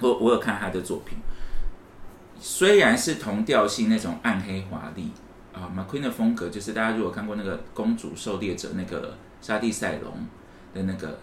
[0.00, 1.18] 我我有看他的作品，
[2.40, 5.12] 虽然是同调性那种暗黑华丽
[5.52, 10.12] 啊马 Queen 的风格就是大家如果看过那个《公主狩猎者》那个沙地赛隆
[10.76, 11.18] 的那个，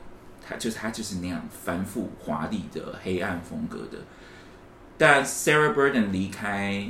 [0.46, 4.00] 他就是他就是那样繁复华丽的黑暗风格的。
[4.98, 6.88] 但 Sarah Burden 离开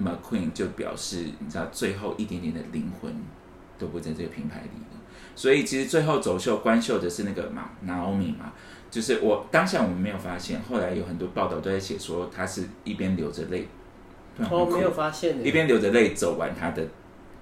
[0.00, 3.14] McQueen 就表示，你知道最后一点点的灵魂
[3.78, 5.00] 都不在这个品牌里了。
[5.34, 8.52] 所以其实最后走秀关秀的是那个嘛 Naomi 嘛，
[8.90, 13.68] 就是我当下我们没有发现，后来有很多报道都在写说，他是一边流着泪，
[14.50, 16.86] 哦，没有发现呢，一边流着泪走完他的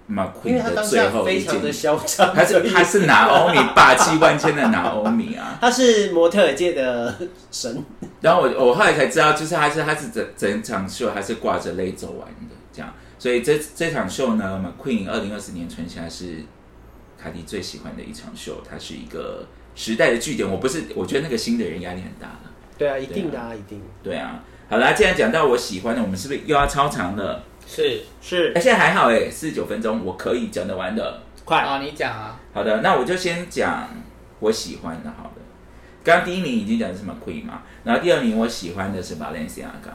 [0.07, 5.57] 因 McQueen 的最后一件非常的嚣张，他是他是拿欧米 霸气万千的拿欧米啊！
[5.61, 7.17] 他是模特界的
[7.51, 7.83] 神，
[8.21, 12.93] 然后我我后来才知道，就是他是他是整整场秀他是挂着泪走完的，这样。
[13.19, 16.43] 所以这这场秀呢，McQueen 二零二四年春夏是
[17.19, 20.47] 卡迪最喜欢的一场秀，它是一个时代的据点。
[20.47, 22.51] 我不是，我觉得那个新的人压力很大了。
[22.77, 27.43] 对啊，一定的啊，一定对啊，好啦，既然讲到我喜欢的，我们是不是又要超长了？
[27.67, 31.23] 是是哎，现在还好哎，四十九分钟，我可以讲得完的。
[31.45, 33.89] 快啊，你讲啊，好的，那我就先讲
[34.41, 35.11] 我喜欢的。
[35.11, 35.43] 好的，
[36.03, 39.93] 刚刚第一名已经讲的是 McQueen 嘛，然后第二名我喜欢的是 Balenciaga。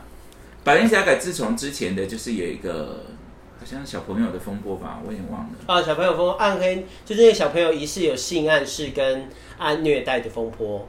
[0.64, 3.06] Balenciaga 自从之前的就是有一个
[3.60, 5.50] 好像小朋友的风波吧，我有点忘了。
[5.66, 10.88] 啊，小朋友风暗黑，就是那个小朋友疑似有性暗示跟暗虐待的风波，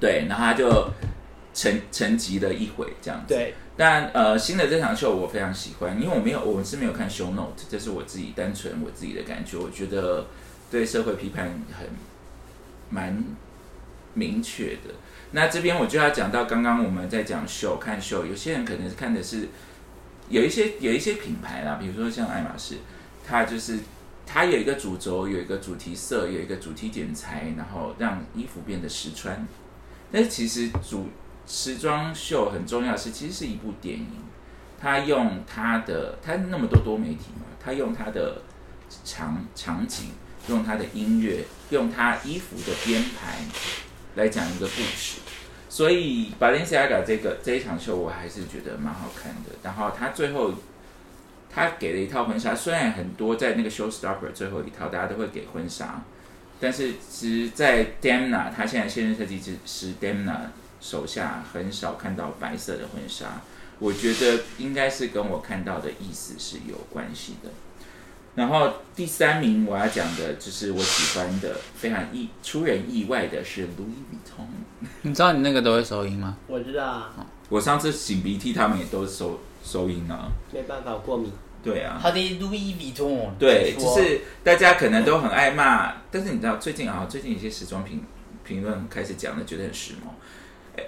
[0.00, 0.88] 对，然后他就
[1.52, 3.34] 沉沉寂了一回这样子。
[3.34, 9.58] 对，但呃，新的这场秀我非常喜欢，因为我没有，我是没有看 show note，这是我自己单纯我自己的感觉。
[9.58, 10.26] 我觉得
[10.70, 11.44] 对社会批判
[11.78, 11.88] 很
[12.88, 13.22] 蛮
[14.14, 14.94] 明确的。
[15.32, 19.48] 那这边我就要讲到刚刚我们在讲秀看秀，有些人可能看的是
[20.30, 22.76] 有一些有一些品牌啦，比如说像爱马仕，
[23.26, 23.80] 它就是
[24.24, 29.46] 它有一个主轴，有一个主题色，有一个主题剪裁，然后让衣服变得实穿。
[30.10, 31.08] 但是其实主
[31.46, 34.06] 时装秀很重要的是，其实是一部电影，
[34.80, 38.42] 它用它的它那么多多媒体嘛，它用它的
[39.04, 40.10] 场场景，
[40.48, 43.38] 用它的音乐，用它衣服的编排
[44.16, 45.20] 来讲一个故事。
[45.68, 49.50] 所以 Balenciaga 这个这一场秀我还是觉得蛮好看的。
[49.62, 50.54] 然后他最后
[51.52, 56.02] 他给了一套婚纱，虽然很多在那个 Showstopper 最后一套大家都会给婚纱，
[56.58, 60.38] 但是其实，在 Demna 他现在现任设计师是 Demna
[60.86, 63.42] 手下很少看到白色的婚纱，
[63.80, 67.50] 我觉得应该是跟我看到的意思是有关系的。
[68.36, 74.86] 然后第三名我要讲的就是我喜欢的非常意出人意外的是 Louis Vuitton。
[75.02, 76.36] 你知道你那个都会收音吗？
[76.46, 80.30] 我知道啊，我上次擤鼻涕，他们也都收收音啊。
[80.52, 81.32] 没办法，我过敏。
[81.64, 88.04] 对啊，他的 Louis Vuitton，对，就是大家可能都很爱骂，但是你知道最近啊，最近一些时装评
[88.44, 90.10] 评论开始讲的，觉得很时髦。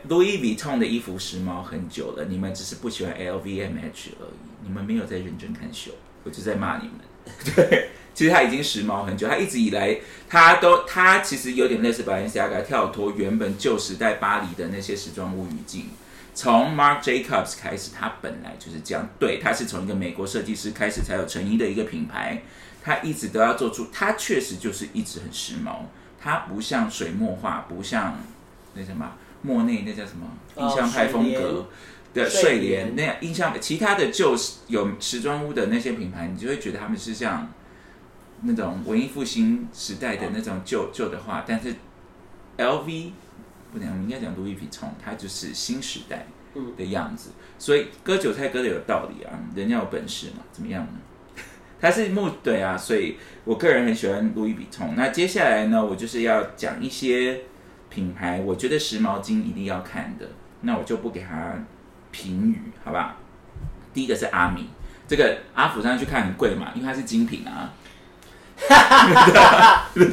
[0.08, 5.92] Louis Vuitton 的衣服时髦很久了，你们只是不喜欢 LVMH 而已，你们没有在认真看秀，
[6.24, 6.96] 我就在骂你们。
[7.54, 15.86] 对，其实他已经时髦很久，他一直以来他都他其实有点类似 Balenciaga 跳脱原本旧时代巴黎的那些时装物语境。
[16.34, 19.08] 从 Marc Jacobs 开始，他本来就是这样。
[19.18, 22.42] 对，他是从一个美国设计师开始才有成衣的一个品牌。
[22.80, 25.80] 他一直都要做出，他确实就是一直很时髦。
[26.20, 28.20] 他不像水墨画，不像
[28.74, 29.12] 那什么
[29.42, 31.66] 莫内那叫什么哦印象派风格
[32.14, 34.36] 的睡睡莲莲那样印象，其他的旧
[34.66, 37.52] 有时装屋的那些品牌，你就会觉得他们是像
[38.42, 41.74] 那种文艺复兴时代的那种旧旧的画，但是
[42.56, 43.10] LV
[43.72, 47.30] 不能，我们应该讲 Louis Vuitton，它就是新时代嗯的样子。
[47.58, 50.92] 所以割韭菜割的有道理啊，人家有本事嘛，怎么样呢？
[51.80, 54.94] 它是木对啊，所以我个人很喜欢 Louis Vuitton。
[54.96, 57.42] 那接下来呢，我就是要讲一些
[57.98, 60.28] 品牌，我觉得时髦精一定要看的，
[60.60, 61.54] 那我就不给他
[62.12, 63.16] 评语，好吧？
[63.92, 64.68] 第一个是阿米，
[65.08, 67.72] 这个阿福上去看很贵嘛，因为它是精品啊。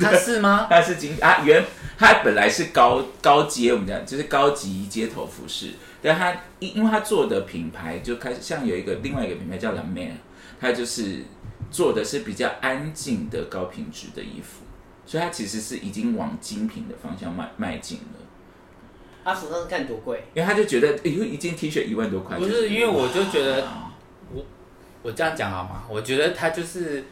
[0.01, 0.65] 他是吗？
[0.67, 1.63] 它是精啊原
[1.97, 10.13] 它本来是高高阶，我们讲就是高级街头服饰，但它因因为它做的品牌就开始像有一个另外一个品牌叫 La Mer，
[10.59, 11.23] 它就是
[11.69, 14.64] 做的是比较安静的高品质的衣服，
[15.05, 18.19] 所以它其实是已经往精品的方向迈迈进了。
[19.23, 20.23] 阿福上次看多贵？
[20.33, 23.67] 因为他就觉得，哎呦，一件 T 恤一万多块，不是因为我就觉得
[24.33, 24.45] 我
[25.01, 25.83] 我这样讲好吗？
[25.89, 27.03] 我觉得他就是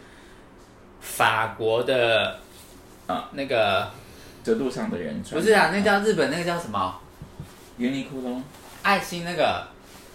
[1.02, 2.40] 法国的
[3.08, 3.90] 啊那个
[4.44, 7.00] 这路上的人穿不是啊，那叫日本那个叫什么？
[7.78, 8.40] 优衣库喽，
[8.84, 9.66] 爱心那个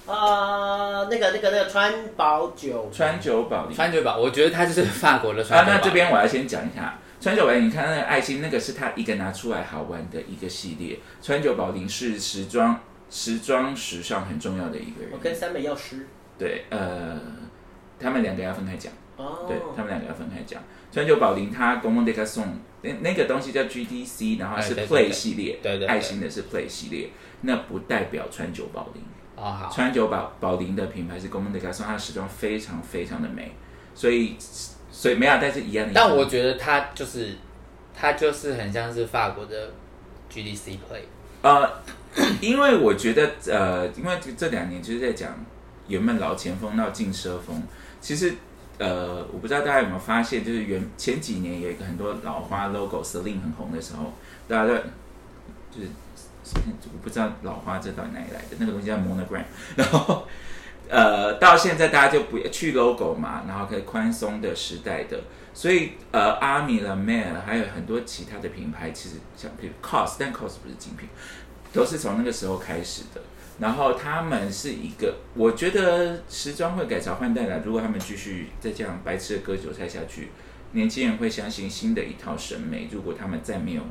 [0.07, 5.77] 啊，那个那个那个川宝酒，川久保玲川久保，我觉得他就是法国的啊川，久保。
[5.77, 11.01] 那这边我要先讲一下，川久保玲，你看那个爱心，那个是他一个拿出来好玩的一个系列。
[11.21, 12.79] 川久保玲是时装
[13.11, 15.11] 时装时尚很重要的一个人。
[15.13, 16.07] 我跟三美药师。
[16.39, 17.21] 对，呃，
[17.99, 18.93] 他们两个要分开讲。
[19.17, 19.47] 哦。
[19.49, 20.63] 对他们两个要分开讲。
[20.93, 27.11] 川久保玲他公共 d e c a s o n 那那个东西叫 GDC，然后是 Play 系列，对对，爱心的是 Play 系列，
[27.41, 29.03] 那不代表川久保玲。
[29.73, 33.51] 川久保保玲的品牌是公共 e s o n 它的时装非常非常的美，
[33.93, 34.37] 所以
[35.01, 35.93] 所以没有，但是一样的。
[35.95, 37.37] 但我觉得它就是
[37.95, 39.71] 它就是很像是法国的
[40.29, 41.05] GDC Play。
[41.43, 41.71] 呃，
[42.41, 45.33] 因为我觉得呃，因为这两年就是在讲
[45.87, 47.63] 原本老前锋到劲奢风，
[48.01, 48.35] 其实。
[48.81, 54.13] 呃，我不知道大家有没有发现，就是原前几年有一个很多老花 logo，Celine 很红的时候，
[54.47, 54.75] 大家都
[55.73, 55.89] 就是
[56.55, 59.43] 我不知道老花这到底哪里来的，那个东西叫 monogram，
[59.75, 60.29] 然后
[60.89, 65.21] 呃到现在大家就不去 logo 嘛，然后可以宽松的时代的，
[65.53, 71.09] 所以呃阿米了 m a r 还有很多其他的品牌，其实像比如 cos，但 cos 不是精品，
[71.73, 73.21] 都是从那个时候开始的。
[73.61, 77.61] 然后他们是一个，我觉得时装会改朝换代了。
[77.65, 80.31] 如果他们继续再这样白痴的割韭菜下去，
[80.75, 82.89] 年轻人会相信新的一套审美。
[82.93, 83.83] 如果他们再没有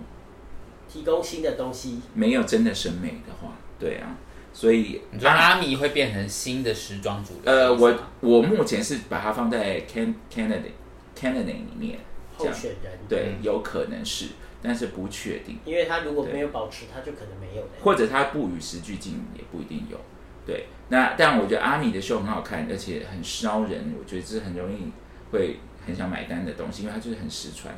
[0.88, 4.16] 提供新的东西，没有真的审美的话，对啊，
[4.58, 7.54] 所以你说阿米会变成新的时装主流？
[7.54, 10.72] 呃，我我目前是把它放在 Can Canada
[11.16, 12.00] Canada 里面
[12.36, 14.30] 候选人，对，有可能是。
[14.60, 19.98] 但是不确定，因为他如果没有保持，他就可能没有的，或者他不与时俱进，也不一定有。
[20.48, 24.92] 对，那但我觉得阿米的秀很好看，而且很烧人，我觉得这是很容易
[25.32, 27.72] 会很想买单的东西，因为它就是很实穿，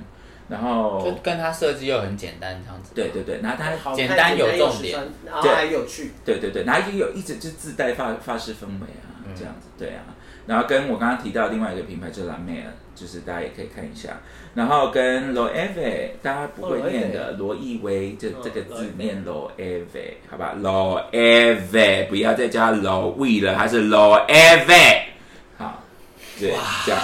[0.49, 2.91] 然后就跟它设计又很简单这样子。
[2.95, 6.11] 对对对，然后它简单有重点，然后还有趣。
[6.25, 10.01] 对对对，然后也有一直就自带发发饰氛围啊，这样子，对啊。
[10.47, 12.63] 然后跟我刚刚提到另外一个品牌就是 La Mer，
[12.95, 14.19] 就是大家也可以看一下。
[14.55, 19.83] 然后跟 Loewe，大家不会念的罗意威，这这个字念 Loewe，
[20.27, 25.01] 好吧？Loewe，不要再加 Loewe 了，它是 Loewe。
[25.59, 25.83] 好，
[26.39, 26.51] 对，
[26.83, 26.99] 这样。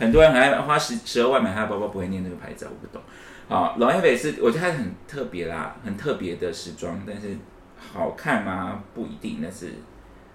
[0.00, 3.00] 很多人很爱花十十二万买他的包包，不会念这个牌子，我不懂。
[3.48, 7.36] 好，Loewe 是我觉得它很特别啦，很特别的时装，但是
[7.76, 8.82] 好看吗？
[8.94, 9.74] 不一定，那是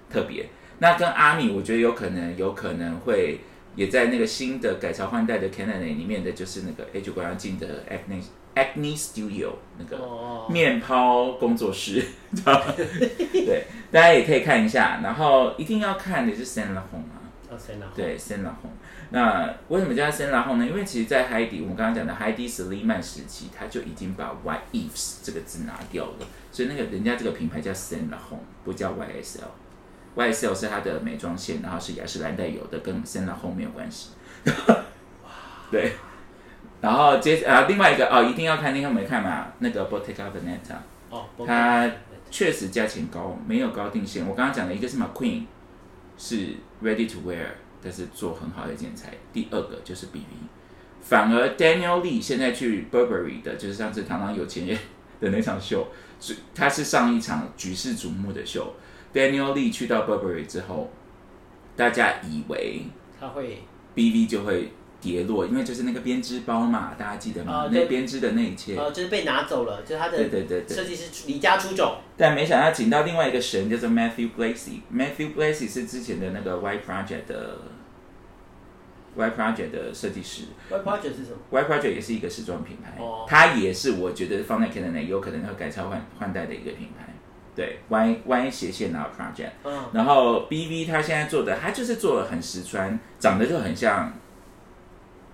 [0.09, 0.47] 特别。
[0.79, 3.39] 那跟阿米，我觉得有可能，有可能会
[3.75, 8.21] 也在那个新的改朝换代的 Canon 里面的，就是那个 A 九光镜的 Acne
[8.53, 9.97] Acne Studio 那个
[10.49, 12.03] 面抛工作室，
[12.35, 14.99] 对，大家也可以看一下。
[15.01, 17.23] 然后一定要看的是 Saint Laurent 啊，
[17.95, 18.75] 对 Saint Laurent。
[19.11, 20.65] 那为什么叫 Saint Laurent 呢？
[20.65, 29.47] 因为其实，在海底，我们刚刚讲的海底史利曼时期，他就已经把 Y Eves 这个字拿掉了，所以那个人家这个品牌叫 Saint Laurent，不叫 YSL。
[30.15, 34.09] YSL 是它的美妆线，然后是雅诗兰黛有的，跟 Saint Laurent 没有关系。
[35.69, 35.93] 对，
[36.79, 39.47] 然后接啊另外一个哦，一定要看，那个没看嘛？
[39.59, 40.77] 那个 Bottega Veneta，
[41.09, 41.91] 哦，它
[42.31, 44.25] 确实价钱高，没有高定线。
[44.25, 45.45] 我刚刚讲的一个是 McQueen，
[46.17, 47.47] 是 Ready to Wear，
[47.85, 49.13] 但是做很好的剪裁。
[49.31, 50.49] 第二个就是 BV，
[51.01, 54.75] 反而 Daniel Lee 现在去 Burberry 的，就是上次堂堂有钱人
[55.21, 55.87] 的那场秀，
[56.19, 58.73] 是他是上一场举世瞩目的秀。
[59.13, 60.91] Daniel Lee 去到 Burberry 之后，
[61.75, 62.81] 大家以为
[63.19, 63.61] 他会
[63.93, 64.71] BV 就会
[65.05, 67.69] 跌落，因为就是那个编织包嘛，大家记得吗？
[67.71, 71.99] 那编织的那一切，哦，就是被拿走了，就是他的对对对设计师离家出走。
[72.17, 77.59] 但没想到请到另外一个神，叫做 Matthew Blazy，Matthew Blazy 是之前的那个 Y Project 的
[79.15, 80.45] Y Project 的设计师。
[80.71, 82.97] Y Project 是什么？Y Project 也是一个时装品牌，
[83.27, 87.13] 它也是我觉得放在 Canon 内有可能会改朝换换代的一个品牌。
[87.55, 94.11] 对，Y Y 斜线然后 project，嗯，然后 B V 他现在做的，他就是做的很实穿，长得就很像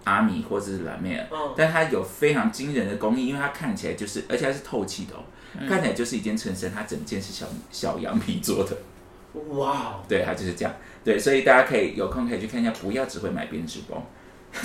[0.03, 5.23] 阿米或者是蓝妹，嗯，但它有非常惊人的工艺，因为它看起来就是，而且它是透气的哦，
[5.67, 8.75] 看起来就是一件衬衫，它整件是小小羊皮做的，
[9.55, 10.73] 哇，对，它就是这样，
[11.03, 14.05] 对，所以大家可以有空可以去看一下，不要只会买编织包。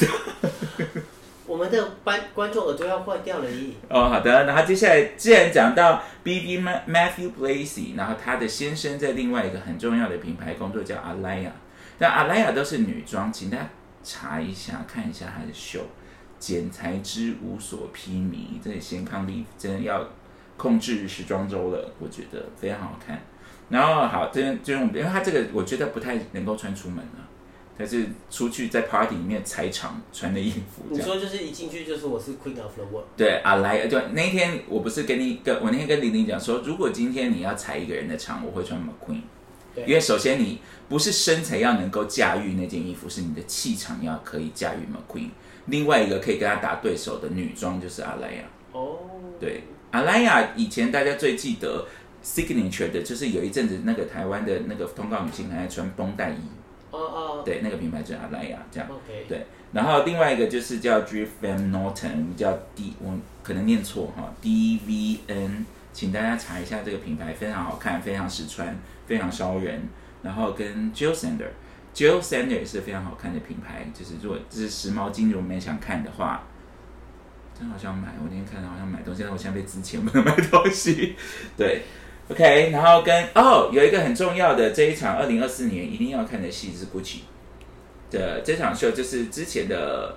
[1.46, 3.70] 我们的观观众耳朵要坏掉了咦？
[3.88, 4.46] 哦，好的。
[4.46, 11.52] 然后接下来，既然讲到 B B Matthew Blazy，然后他的先生在另外一个很重要的品牌工作，叫阿莱亚。
[11.98, 13.70] 但阿莱亚都是女装，请大家
[14.06, 15.80] 查一下，看一下他的秀，
[16.38, 18.62] 剪裁之无所披靡。
[18.62, 20.08] 这里先康利真的要
[20.56, 23.20] 控制时装周了，我觉得非常好看。
[23.68, 27.28] 然后好，这边就是因为他这个，我觉得不太能够穿出门了。
[27.78, 30.84] 他是出去在 party 里面踩场穿的衣服。
[30.88, 33.04] 你说就是一进去就是我是 queen of the world。
[33.16, 39.20] 对啊，来就那天我不是跟你跟我那天跟玲玲讲说，如果今天你要踩一个人的场，我会穿 McQueen。
[39.76, 39.84] 对。
[39.84, 40.58] 因为首先你
[40.88, 45.28] 不是身材要能够驾驭那件衣服，是你的气场要可以驾驭 McQueen。
[45.66, 48.42] 另外一个可以跟他打对手的女装就是阿莱亚。
[48.72, 48.98] 哦，
[49.40, 51.86] 对，阿莱亚以前大家最记得
[52.24, 56.36] signature 的就是有一阵子那个台湾的那个通告女星还在穿绷带衣，
[56.90, 58.88] 哦哦，对，那个品牌就是阿莱亚这样。
[58.88, 69.88] ，OK，对，然后另外一个就是叫 Drift Van Norton，叫 D，我可能念错哈，D V N，请大家查一下这个品牌，非常好看，非常实穿，非常烧人。
[70.22, 76.44] 然后跟 Jill Sander，Jill Sander 也是非常好看的品牌，就是如果这是时髦精，如果没想看的话，
[77.58, 78.08] 真好想买。
[78.18, 81.14] 我那天看到好像买东西，但我现在被之前不能买东西。
[81.56, 81.82] 对
[82.28, 87.20] ，OK，然后跟哦，有一个很重要的这一场二零二四年一定要看的戏是 Gucci。
[88.10, 90.16] 的这场秀就是之前的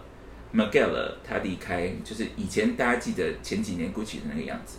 [0.54, 4.78] Miguel 他离开，就是以前大家记得前几年 Gucci 的那个样子，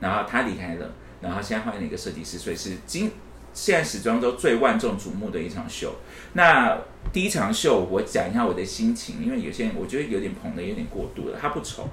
[0.00, 3.10] 然后他离开了，然后现在换了一个设计师，所以是今
[3.56, 5.94] 现在时装周最万众瞩目的一场秀。
[6.34, 6.78] 那
[7.10, 11.88] 第一场秀我讲一下我的心情，因为有些人我觉得有点捧的有点过度了，他不丑。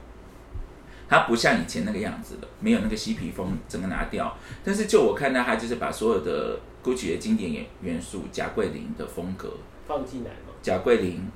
[1.07, 4.35] 他不像以前那个样子了，没有那个嬉皮风，整个拿掉。
[4.63, 9.53] 但是就我看到，他就是把所有的 GUCCI 的经典元元素，贾桂林的风格，
[9.87, 11.27] 放进来嘛，贾桂林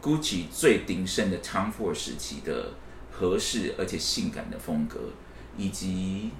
[0.00, 2.72] GUCCI 最鼎盛的 Tom Ford 时期的
[3.10, 5.00] 合适而且性感的风格，
[5.56, 6.30] 以及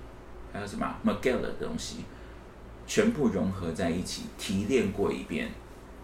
[0.52, 2.04] 还有什么 Miguel 的东西，
[2.90, 5.48] 全部融合在一起，提炼过一遍，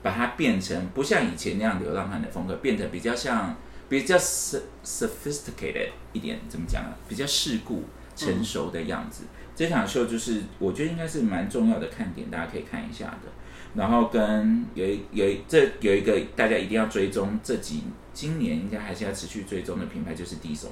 [0.04, 3.56] 把它变成不像以前那样流浪汉的风格，变得比较像
[3.88, 6.94] 比较 s sophisticated 一点，怎么讲啊？
[7.08, 7.82] 比较世故
[8.14, 9.24] 成熟的样子。
[9.56, 13.32] 这场秀就是我觉得应该是蛮重要的看点，大家可以看一下的。
[13.74, 17.82] 然后跟有一有一这有一个大家一定要追踪，这几
[18.14, 20.68] 今年应该还是要持续追踪的品牌就是 Diesel。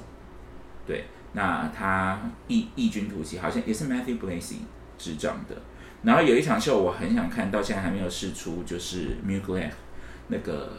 [0.87, 1.03] 对，
[1.33, 4.59] 那他异异军突起，好像也是 Matthew Blazy
[4.97, 5.61] 执掌的。
[6.05, 9.69] 然后有一场秀我很想看到现在还没有试出，就是 Mugler
[10.27, 10.69] 那个。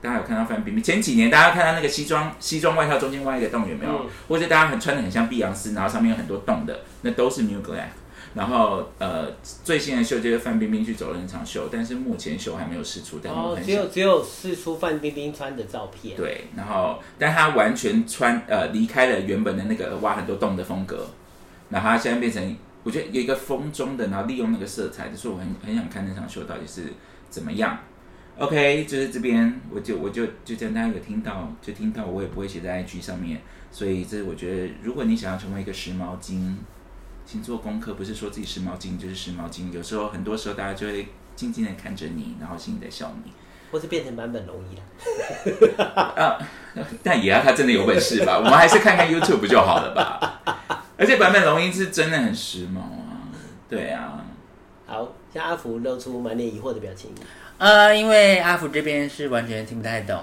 [0.00, 0.84] 大家有看到范冰冰？
[0.84, 3.90] 前几年大家看到那个西装西装外套中间挖一个洞有没有？
[3.90, 7.82] 嗯或者大家很穿的很像碧昂斯，然后上面有很多洞的，那都是 Mugler。
[8.32, 9.26] 然后呃，
[9.64, 21.08] 最新的秀就是范冰冰去走了那场秀，但是目前秀还没有试出，但我哦，很想只有只有试出范冰冰穿的照片，，对，然后但她完全穿呃离开了原本的那个挖很多洞的风格，
[21.70, 22.56] 然后她现在变成
[22.88, 26.84] 我觉得有一个风中的，然后利用那个色彩，就是我很很想看那场秀到底是
[27.28, 27.78] 怎么样。
[28.38, 36.56] OK，就是这边我就我就就这样，大家有听到就听到，我也不会写在 IG 上面，所以这我觉得如果你想要成为一个时髦精，
[37.26, 43.30] 请做功课，不是说自己时髦精就是时髦精，有时候很多时候大家就会静静的看着你，然后心里在笑你。
[43.70, 45.84] 或是变成版本容易了。
[45.84, 46.38] 啊，
[47.02, 48.38] 但也要他真的有本事吧？
[48.38, 50.37] 我们还是看看 YouTube 就好了吧。
[50.98, 53.30] 而且版本龙一是真的很时髦啊，
[53.70, 54.24] 对啊，
[54.84, 57.10] 好，像阿福露出满脸疑惑的表情，
[57.56, 60.20] 呃，因为阿福这边是完全听不太懂，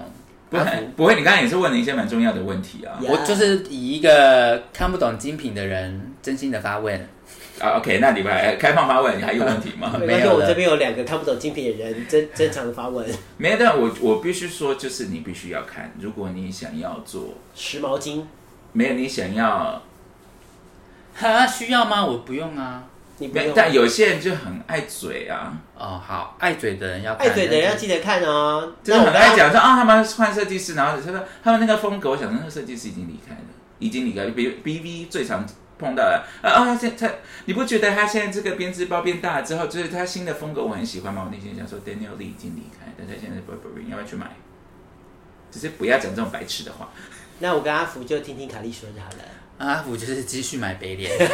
[0.50, 0.64] 不会
[0.94, 3.00] 不会，你刚才也是问了一些蛮重要的问题啊。
[3.02, 7.08] 呀我就是以一个看不懂精品的人真心的发问。
[7.58, 9.96] 啊，OK，那你们还开放发问，你还有问题吗？
[10.06, 13.06] 没有我这边有两个看不懂精品的人， 正正常的发问，
[13.38, 18.28] 没有，但我我必须说，就是你必须要看，如果你想要做，时髦精，
[18.72, 19.82] 没有你想要，
[21.16, 22.04] 哈，需要吗？
[22.04, 22.84] 我不用啊。
[23.18, 23.52] 你不用。
[23.56, 28.74] 但有些人就很爱嘴啊，哦，好，爱嘴的人要看爱嘴的人要记得看哦。
[28.82, 33.40] 就是很爱讲说啊，他们换设计师，然后他说他们那个风格，我想说那个设计师已经离开了，
[33.78, 34.30] 已经离开了。
[34.32, 35.46] 比 B V 最常
[35.78, 37.10] 碰到的啊啊，他现他
[37.46, 41.22] 你不觉得他现在这个编织包变大了之后，就是他新的风格我很喜欢吗？
[41.24, 44.26] 我内心想说 Daniel Lee 已经离开，但他现在是 Burberry，要不要去买？
[45.50, 46.90] 只是不要讲这种白痴的话。
[47.38, 49.24] 那我跟阿福就听听卡莉说就好了。
[49.58, 51.10] 阿福就是继续买北脸，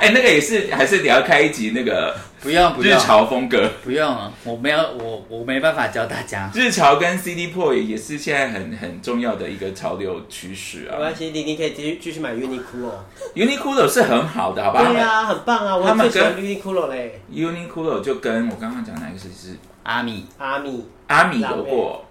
[0.00, 3.70] 哎、那个也是，还是你要开一集那个不用不日用潮风格。
[3.82, 6.50] 不用，我没有我我没办法教大家。
[6.54, 11.14] 日潮跟 CD p o y 也是现在很很重要的一个潮流趋势啊没关。
[11.14, 12.92] 系，你你可以继续继续买 Uniqlo。
[13.34, 14.84] Uniqlo 是很好的，好吧？
[14.90, 17.20] 对啊，很棒啊，我他们最喜欢跟 Uniqlo 嘞。
[17.30, 22.06] Uniqlo 就跟我刚刚讲哪一个设计师阿米阿米，阿米有过，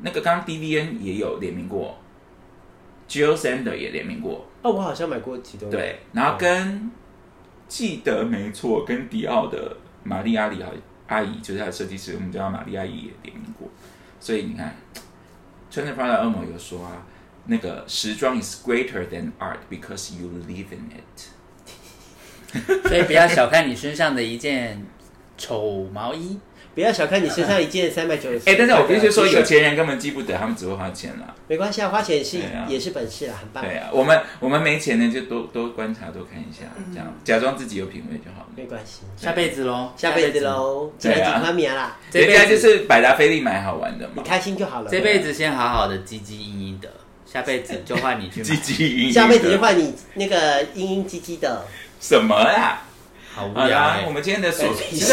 [0.00, 1.96] 那个刚刚 DVN 也有联名过
[3.08, 5.70] ，Jill Sander 也联名过，哦，我好像买过几对。
[5.70, 6.90] 对，然后跟
[7.66, 10.70] 记得没错，跟迪奥的玛丽阿里好
[11.08, 13.68] 阿姨就是她的设计师，我们叫她玛丽阿姨也联名过，
[14.20, 14.76] 所以你看，
[15.70, 17.06] 穿着 Prada 恶魔有说啊，
[17.46, 21.28] 那个时装 is greater than art because you live in it。
[22.88, 24.82] 所以不要小看你身上的一件
[25.36, 26.38] 丑毛衣，
[26.74, 28.38] 不要小看你身上一件 三百九十。
[28.46, 31.34] 哎，但是我必须说，有钱人根本记不得，他们只会花钱啦。
[31.48, 33.64] 没关系啊，花钱是啊也是本事啊，很棒。
[33.64, 38.46] 对啊，我们我们没钱呢，就多多观察，多看一下，这样假装自己有品味就好了。
[38.56, 40.40] 没关系，下辈子喽，下辈子。
[40.40, 44.90] 喽，进来对啊几块米啦，这辈子人家就是百达翡丽买好玩的嘛，你开心就好了。
[44.90, 46.90] 这辈子先好好的唧唧嘤嘤的，
[47.26, 48.56] 下辈子就换你去唧买。
[48.56, 49.12] 唧嘤嘤。
[49.12, 51.64] 下辈子就换你那个嘤嘤唧唧的，
[52.00, 52.84] 什么啊？
[53.34, 55.04] 好无，聊欸我们今天的琐没其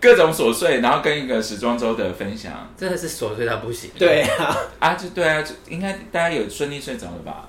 [0.00, 3.90] 各种琐碎，然后跟一个时装周的分享真的是琐碎到不行。
[3.98, 7.48] 对啊，啊，就对啊，就应该大家有顺利睡着了吧？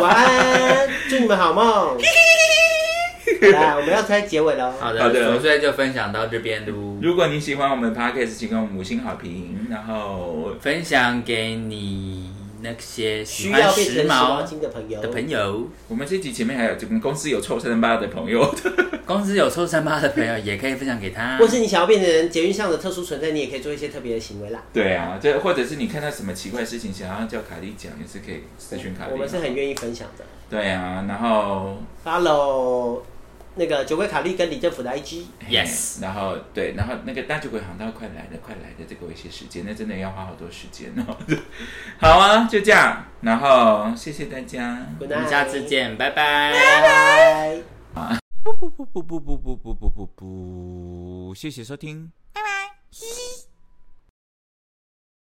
[0.00, 1.98] 晚安，祝你们好梦。
[3.52, 4.72] 来，我们要猜结尾喽。
[4.78, 6.98] 好的，好的琐碎就分享到这边喽。
[7.00, 12.30] 如果你喜欢我们的 podcast，请给我们五星好评，然后分享给你
[12.62, 18.54] 那些喜需欢要变成时时髦的朋友的，朋友，我们这集前面还有这个公司有臭三八的朋友，
[19.04, 21.36] 公司有臭三八的朋友也可以分享给他。
[21.38, 24.62] 或是你想要变成捷运上的特殊存在，你也可以做一些特别的行为啦。
[24.72, 29.12] 对啊，这或者是你看到什么奇怪的事情，想要叫卡莉讲，也是可以私讯卡莉。
[29.12, 30.24] 我们是很愿意分享的。
[30.48, 33.00] 对啊，然后 Follow
[33.54, 41.16] 那个酒鬼卡利跟李政府的 IG，Yes 然后对，然后那个大酒鬼航道快来了，快来了，再给我一些时间，那真的要花好多时间哦。
[42.00, 44.86] 好啊，就这样，然后谢谢大家。
[44.98, 46.52] 我们下次，见，拜拜。
[46.52, 47.62] 拜
[47.94, 48.18] 拜。
[48.44, 53.51] 不不不不不不不不不不，谢谢收听，拜拜。